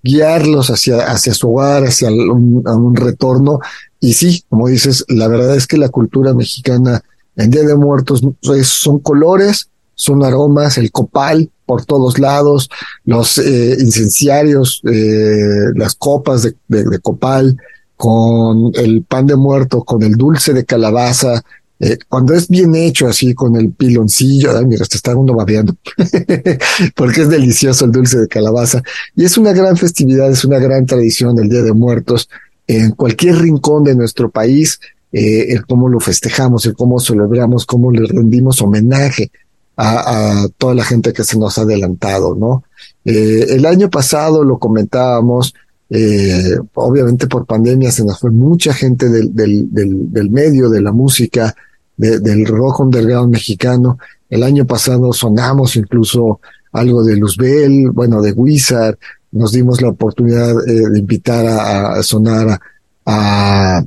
[0.03, 3.59] guiarlos hacia, hacia su hogar, hacia un, a un retorno.
[3.99, 7.03] Y sí, como dices, la verdad es que la cultura mexicana
[7.36, 8.21] en Día de Muertos
[8.55, 12.69] es- son colores, son aromas, el copal por todos lados,
[13.05, 17.57] los eh, incenciarios, eh, las copas de- de copal,
[17.95, 21.41] con el pan de muerto, con el dulce de calabaza,
[21.86, 25.75] eh, cuando es bien hecho así con el piloncillo, ay, mira, te está uno babeando,
[26.95, 28.81] porque es delicioso el dulce de calabaza.
[29.17, 32.29] Y es una gran festividad, es una gran tradición el Día de Muertos
[32.67, 34.79] en cualquier rincón de nuestro país,
[35.11, 39.29] eh, el cómo lo festejamos, el cómo celebramos, cómo le rendimos homenaje
[39.75, 42.63] a, toda la gente que se nos ha adelantado, ¿no?
[43.03, 45.53] Eh, el año pasado lo comentábamos,
[45.89, 50.81] eh, obviamente por pandemia se nos fue mucha gente del, del, del, del medio, de
[50.81, 51.53] la música,
[51.98, 53.98] de- del rock underground mexicano.
[54.30, 56.39] El año pasado sonamos incluso
[56.72, 58.98] algo de Luzbel, bueno, de Wizard,
[59.32, 62.60] nos dimos la oportunidad eh, de invitar a, sonar
[63.06, 63.84] a,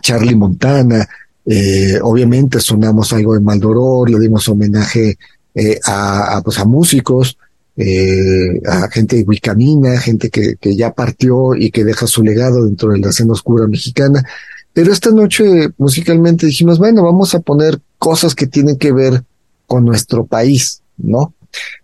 [0.00, 1.06] Charlie Montana,
[1.44, 5.18] eh, obviamente sonamos algo de Maldoror, le dimos homenaje
[5.54, 7.36] eh, a, a, pues a músicos,
[7.76, 12.64] eh, a gente de Wicamina, gente que, que ya partió y que deja su legado
[12.64, 14.24] dentro de la escena oscura mexicana.
[14.72, 19.22] Pero esta noche musicalmente dijimos, bueno, vamos a poner cosas que tienen que ver
[19.66, 21.34] con nuestro país, ¿no?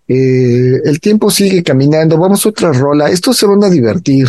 [0.06, 4.28] Eh, el tiempo sigue caminando, vamos a otra rola, estos se van a divertir.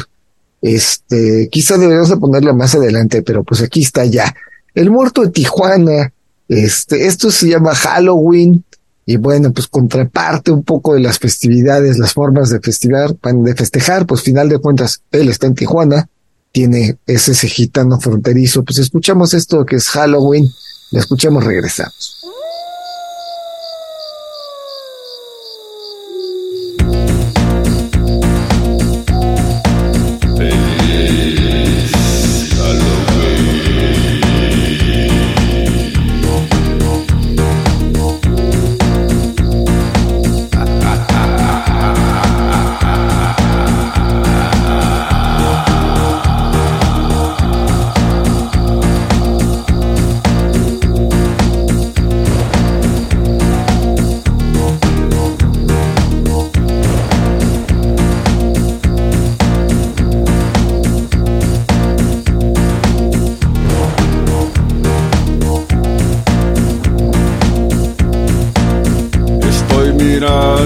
[0.61, 4.35] Este, quizá deberíamos de ponerla más adelante, pero pues aquí está ya.
[4.75, 6.11] El muerto de Tijuana,
[6.49, 8.63] este, esto se llama Halloween,
[9.09, 14.05] y bueno, pues contraparte un poco de las festividades, las formas de festivar, de festejar,
[14.05, 16.07] pues final de cuentas, él está en Tijuana,
[16.51, 20.49] tiene ese, ese gitano fronterizo, pues escuchamos esto que es Halloween,
[20.91, 22.18] lo escuchamos, regresamos.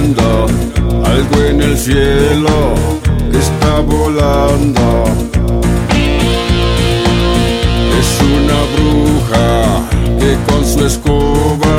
[0.03, 2.75] Algo en el cielo
[3.31, 5.05] está volando.
[7.99, 9.87] Es una bruja
[10.19, 11.77] que con su escoba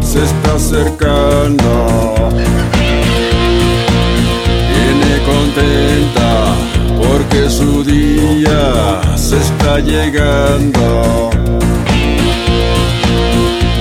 [0.00, 2.14] se está acercando.
[4.72, 6.54] Viene contenta
[6.98, 11.30] porque su día se está llegando.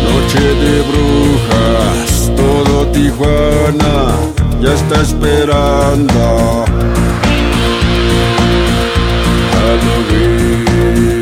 [0.10, 3.98] Noche de brujas, todo Tijuana
[4.62, 6.66] ya está esperando.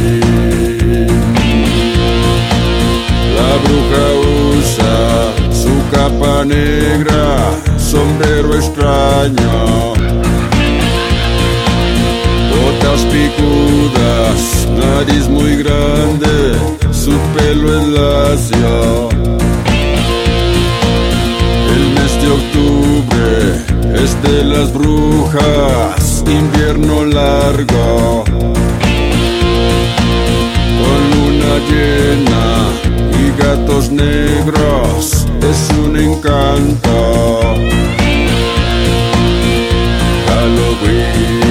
[3.36, 4.21] La bruja
[6.02, 9.94] capa negra, sombrero extraño.
[12.52, 14.40] Botas picudas,
[14.84, 16.34] nariz muy grande,
[16.92, 19.10] su pelo es lacio.
[21.76, 28.24] El mes de octubre es de las brujas, invierno largo.
[31.52, 32.46] Luna llena
[33.20, 37.42] y gatos negros es un encanto.
[40.28, 41.42] Halloween,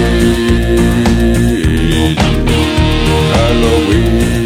[3.35, 4.40] Halloween,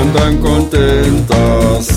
[0.00, 1.88] Andan contentos.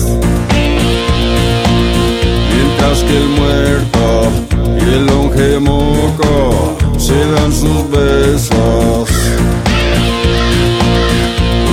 [2.52, 4.30] Mientras que el muerto
[4.76, 9.08] y el longe moco se dan sus besos.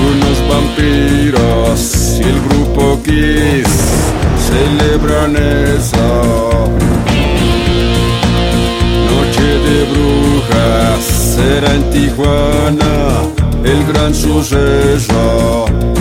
[0.10, 3.68] Unos vampiros y el brujo calles
[4.48, 6.12] celebran esa
[9.12, 11.04] noche de brujas.
[11.36, 15.93] Será en Tijuana el gran suceso.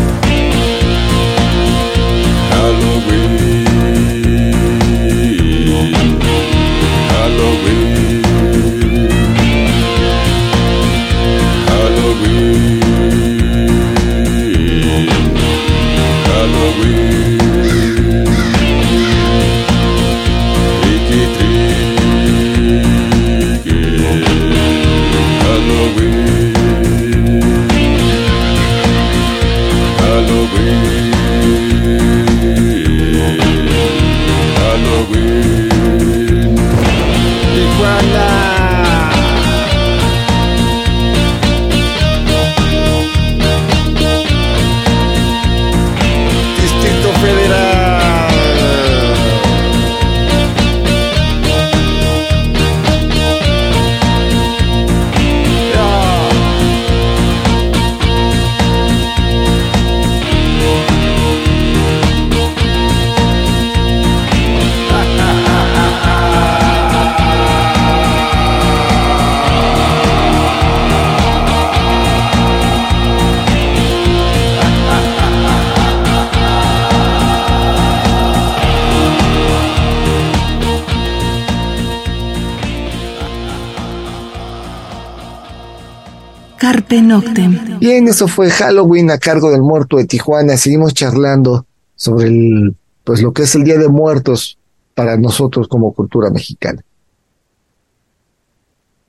[87.78, 90.56] Bien, eso fue Halloween a cargo del muerto de Tijuana.
[90.56, 91.64] Seguimos charlando
[91.94, 94.58] sobre el, pues lo que es el Día de Muertos
[94.94, 96.82] para nosotros como cultura mexicana.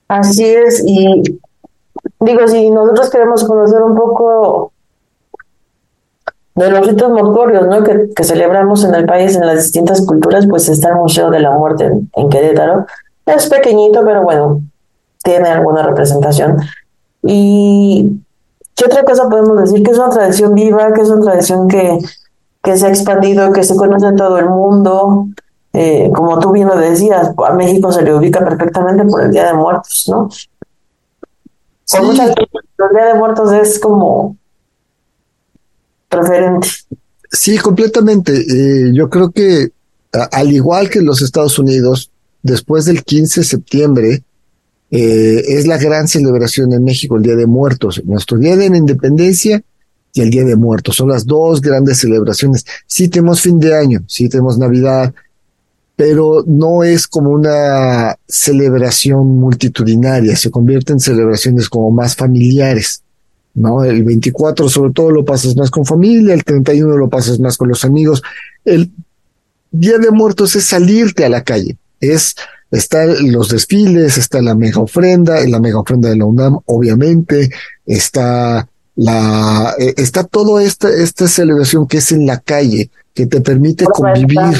[0.07, 1.23] Así es, y
[2.19, 4.71] digo, si nosotros queremos conocer un poco
[6.55, 7.83] de los ritos mortuorios, ¿no?
[7.83, 11.39] Que, que celebramos en el país, en las distintas culturas, pues está el Museo de
[11.39, 12.85] la Muerte en, en Querétaro.
[13.25, 14.61] Es pequeñito, pero bueno,
[15.23, 16.57] tiene alguna representación.
[17.23, 18.19] Y
[18.75, 19.83] ¿qué otra cosa podemos decir?
[19.83, 21.99] Que es una tradición viva, que es una tradición que,
[22.61, 25.27] que se ha expandido, que se conoce en todo el mundo.
[25.73, 29.47] Eh, como tú bien lo decías, a México se le ubica perfectamente por el Día
[29.47, 30.29] de Muertos, ¿no?
[30.29, 30.47] Sí.
[31.97, 34.37] Por muchas cosas, el Día de Muertos es como
[36.09, 36.67] preferente.
[37.31, 38.33] Sí, completamente.
[38.37, 39.71] Eh, yo creo que
[40.13, 42.11] a- al igual que en los Estados Unidos,
[42.43, 44.23] después del 15 de septiembre,
[44.95, 48.03] eh, es la gran celebración en México, el Día de Muertos.
[48.05, 49.63] Nuestro Día de la Independencia
[50.13, 50.97] y el Día de Muertos.
[50.97, 52.63] Son las dos grandes celebraciones.
[52.85, 55.11] Sí tenemos fin de año, sí tenemos Navidad,
[55.95, 63.01] pero no es como una celebración multitudinaria, se convierte en celebraciones como más familiares.
[63.55, 63.83] ¿no?
[63.83, 67.67] El 24 sobre todo lo pasas más con familia, el 31 lo pasas más con
[67.67, 68.21] los amigos.
[68.63, 68.91] El
[69.71, 72.35] Día de Muertos es salirte a la calle, es
[72.73, 77.49] estar los desfiles, está la mega ofrenda, la mega ofrenda de la UNAM, obviamente,
[77.85, 83.41] está la, eh, está toda esta, esta celebración que es en la calle, que te
[83.41, 84.57] permite Ahora convivir,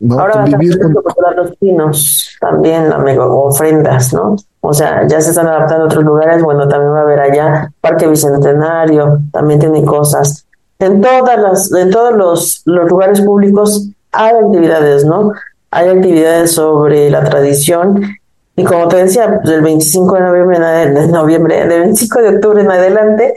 [0.00, 0.18] ¿no?
[0.18, 0.94] Ahora Convivir con,
[1.36, 4.36] los pinos, también amigo, ofrendas, ¿no?
[4.60, 7.72] O sea, ya se están adaptando a otros lugares, bueno, también va a haber allá
[7.80, 10.46] Parque Bicentenario, también tiene cosas.
[10.78, 15.32] En todas las, en todos los, los lugares públicos hay actividades, ¿no?
[15.72, 18.18] Hay actividades sobre la tradición
[18.54, 22.62] y como te decía, pues, del 25 de noviembre, de noviembre, del 25 de octubre
[22.62, 23.34] en adelante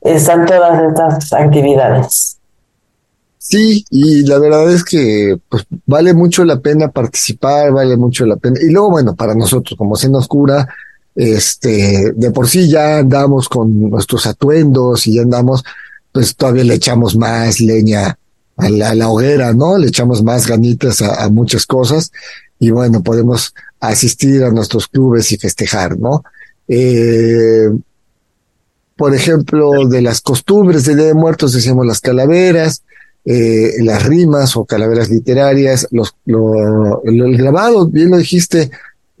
[0.00, 2.38] están todas estas actividades.
[3.38, 8.36] Sí, y la verdad es que pues vale mucho la pena participar, vale mucho la
[8.36, 8.58] pena.
[8.60, 10.68] Y luego, bueno, para nosotros, como Cena Oscura,
[11.14, 15.64] este, de por sí ya andamos con nuestros atuendos y ya andamos,
[16.10, 18.18] pues todavía le echamos más leña
[18.58, 19.78] a la, a la hoguera, ¿no?
[19.78, 22.10] Le echamos más ganitas a, a muchas cosas
[22.58, 26.22] y bueno, podemos asistir a nuestros clubes y festejar, ¿no?
[26.68, 27.68] Eh,
[28.96, 32.82] por ejemplo, de las costumbres de Día de Muertos, decíamos las calaveras,
[33.24, 38.70] eh, las rimas o calaveras literarias, los, lo, lo- el grabado, bien lo dijiste,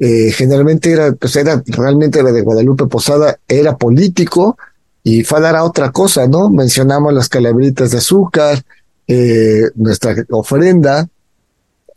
[0.00, 4.56] eh, generalmente era, pues era, realmente era de Guadalupe Posada, era político
[5.04, 6.50] y fue a dar a otra cosa, ¿no?
[6.50, 8.62] Mencionamos las calaveritas de azúcar,
[9.08, 11.08] eh, nuestra ofrenda,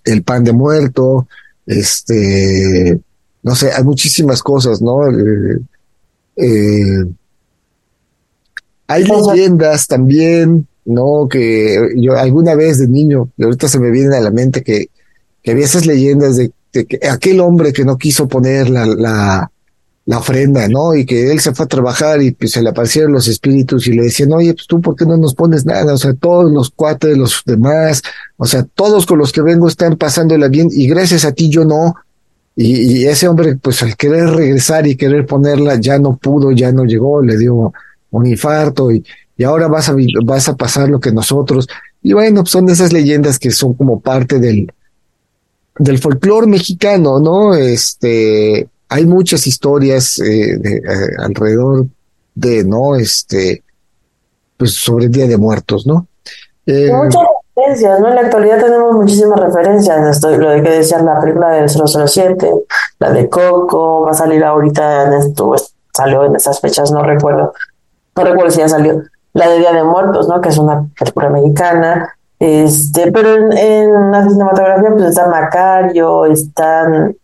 [0.03, 1.27] el pan de muerto,
[1.65, 2.99] este,
[3.43, 5.07] no sé, hay muchísimas cosas, ¿no?
[5.09, 5.59] Eh,
[6.37, 7.05] eh,
[8.87, 11.27] hay leyendas también, ¿no?
[11.29, 14.89] Que yo alguna vez de niño, y ahorita se me vienen a la mente que,
[15.43, 19.51] que había esas leyendas de, de que aquel hombre que no quiso poner la, la,
[20.05, 20.95] la ofrenda, ¿no?
[20.95, 23.93] Y que él se fue a trabajar y pues, se le aparecieron los espíritus y
[23.93, 25.93] le decían, oye, pues tú, ¿por qué no nos pones nada?
[25.93, 28.01] O sea, todos los cuates, los demás,
[28.37, 31.65] o sea, todos con los que vengo están pasándola bien y gracias a ti yo
[31.65, 31.95] no.
[32.55, 36.83] Y, ese hombre, pues al querer regresar y querer ponerla, ya no pudo, ya no
[36.83, 37.73] llegó, le dio
[38.11, 39.03] un infarto y,
[39.37, 39.95] y ahora vas a,
[40.25, 41.67] vas a pasar lo que nosotros.
[42.03, 44.71] Y bueno, pues son esas leyendas que son como parte del,
[45.79, 47.55] del folclore mexicano, ¿no?
[47.55, 51.85] Este, hay muchas historias eh, de, eh, alrededor
[52.35, 52.95] de, ¿no?
[52.95, 53.63] Este,
[54.57, 56.07] pues sobre el Día de Muertos, ¿no?
[56.65, 57.21] Eh, Muchas
[57.55, 58.09] referencias, ¿no?
[58.09, 60.21] En la actualidad tenemos muchísimas referencias.
[60.21, 62.51] Lo de que decías, la película del 007,
[62.99, 65.55] la de Coco, va a salir ahorita en esto,
[65.93, 67.53] salió en esas fechas, no recuerdo.
[68.17, 69.01] No recuerdo si ya salió.
[69.31, 70.41] La de Día de Muertos, ¿no?
[70.41, 72.13] Que es una película mexicana.
[72.39, 77.15] Este, pero en, en la cinematografía, pues está Macario, están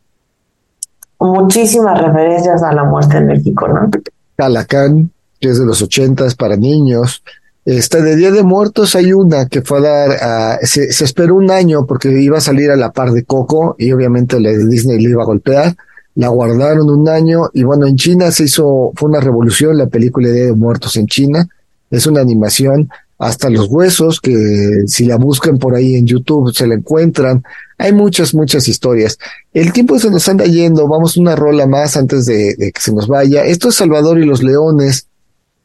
[1.20, 3.90] muchísimas referencias a la muerte en México, ¿no?
[4.36, 7.24] Calacán, que es de los ochentas para niños.
[7.66, 11.36] Esta de Día de Muertos hay una que fue a dar a, se, se esperó
[11.36, 14.68] un año porque iba a salir a la par de Coco y obviamente la de
[14.68, 15.76] Disney le iba a golpear.
[16.16, 20.30] La guardaron un año y bueno, en China se hizo, fue una revolución la película
[20.30, 21.48] de Día de Muertos en China.
[21.92, 26.68] Es una animación hasta los huesos que si la buscan por ahí en YouTube se
[26.68, 27.44] la encuentran.
[27.78, 29.18] Hay muchas, muchas historias.
[29.54, 30.88] El tiempo se nos anda yendo.
[30.88, 33.44] Vamos una rola más antes de, que se nos vaya.
[33.46, 35.08] Esto es Salvador y los Leones.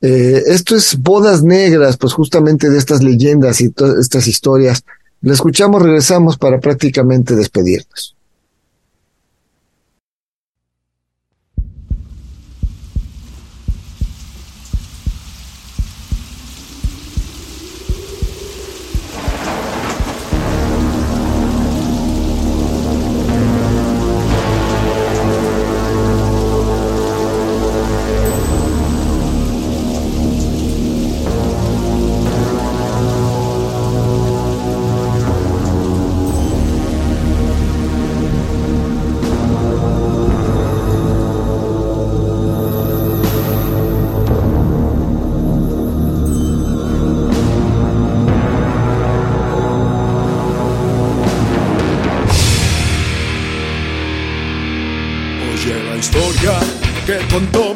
[0.00, 4.84] Eh, esto es Bodas Negras, pues justamente de estas leyendas y todas estas historias.
[5.20, 8.16] La escuchamos, regresamos para prácticamente despedirnos.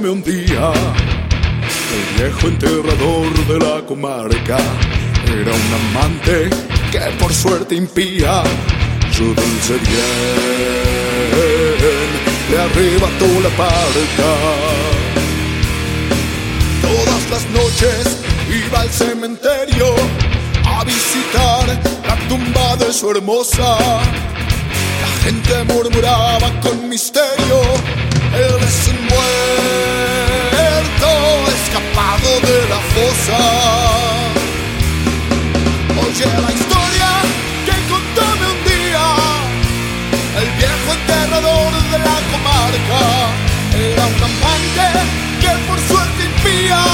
[0.09, 0.73] Un día
[1.97, 4.59] el viejo enterrador de la comarca
[5.27, 6.51] era un amante
[6.91, 8.43] que por suerte impía
[9.13, 10.67] su dulce bien
[12.51, 14.33] le arrebató la parca.
[16.83, 19.87] Todas las noches iba al cementerio
[20.65, 21.67] a visitar
[22.07, 23.77] la tumba de su hermosa.
[25.03, 27.61] La gente murmuraba con misterio,
[28.35, 28.89] él es
[31.77, 33.39] escapado de la fosa.
[36.03, 37.11] Oye la historia
[37.67, 39.07] que contóme un día,
[40.41, 43.03] el viejo enterrador de la comarca
[43.75, 44.87] era un amante
[45.41, 46.85] que por suerte impía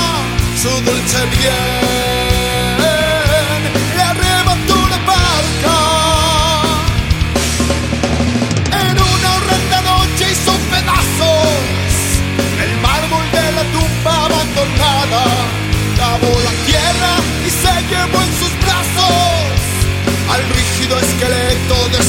[0.56, 2.21] su dulce bien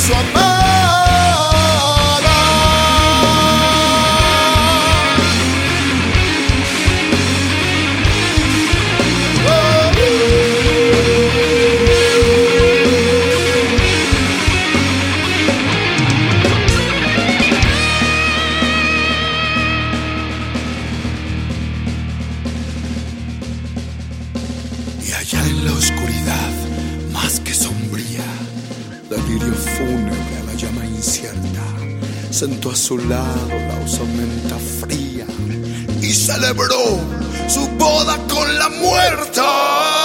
[0.04, 0.54] su amada.
[25.06, 26.53] Y allá en la oscuridad,
[29.34, 31.64] delirio fúnebre a la llama incierta,
[32.30, 35.26] sentó a su lado la osamenta fría
[36.02, 37.00] y celebró
[37.48, 40.03] su boda con la muerta.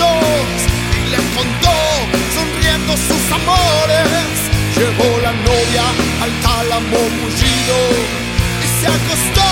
[0.00, 1.74] Y le contó
[2.34, 4.30] sonriendo sus amores.
[4.76, 5.84] Llevó la novia
[6.22, 7.76] al tálamo mullido
[8.62, 9.48] y se acostó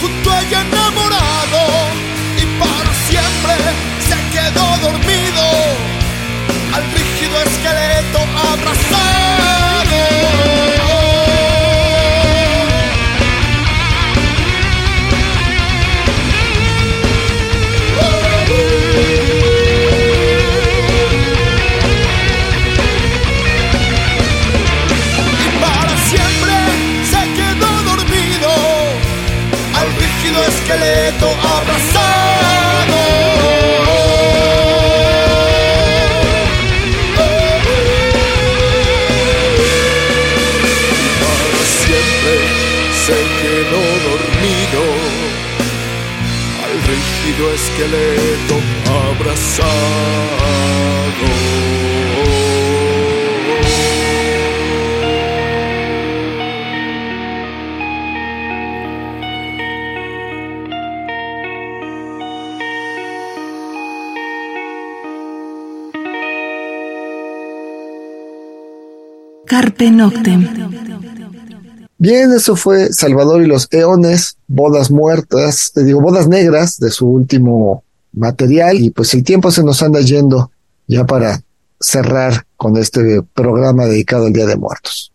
[0.00, 1.60] junto a ella enamorado
[2.38, 3.54] y para siempre
[4.08, 5.44] se quedó dormido
[6.74, 8.18] al rígido esqueleto
[8.50, 8.91] abrazado.
[47.72, 48.56] Esqueleto
[49.08, 49.72] abrazado.
[69.46, 70.81] Carpe Noctem.
[72.02, 77.06] Bien, eso fue Salvador y los Eones, Bodas Muertas, te digo, Bodas Negras de su
[77.06, 80.50] último material y pues el tiempo se nos anda yendo
[80.88, 81.38] ya para
[81.78, 85.12] cerrar con este programa dedicado al Día de Muertos.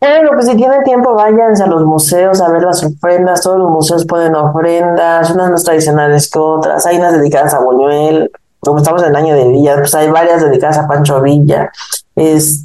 [0.00, 3.42] Bueno, pues si tienen tiempo, váyanse a los museos a ver las ofrendas.
[3.42, 6.86] Todos los museos ponen ofrendas, unas más tradicionales que otras.
[6.86, 10.42] Hay unas dedicadas a Buñuel, como estamos en el año de Villa, pues hay varias
[10.42, 11.70] dedicadas a Pancho Villa.
[12.16, 12.64] Este,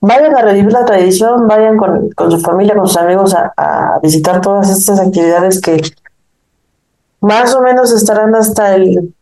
[0.00, 3.98] vayan a revivir la tradición, vayan con, con su familia, con sus amigos a, a
[4.02, 5.80] visitar todas estas actividades que
[7.20, 9.14] más o menos estarán hasta el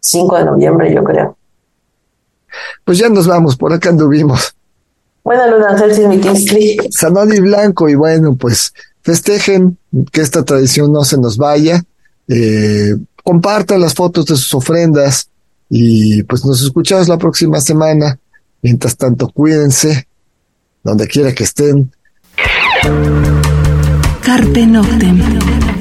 [0.00, 1.36] 5 de noviembre, yo creo.
[2.84, 4.54] Pues ya nos vamos, por acá anduvimos.
[5.24, 5.76] Buena luna,
[6.08, 6.78] Mitinstri.
[6.90, 9.76] Sanoni Blanco y bueno, pues festejen
[10.10, 11.82] que esta tradición no se nos vaya.
[12.28, 15.28] Eh, compartan las fotos de sus ofrendas
[15.68, 18.18] y pues nos escuchamos la próxima semana.
[18.62, 20.08] Mientras tanto, cuídense
[20.82, 21.92] donde quiera que estén.
[24.22, 25.77] Carpe Noctem.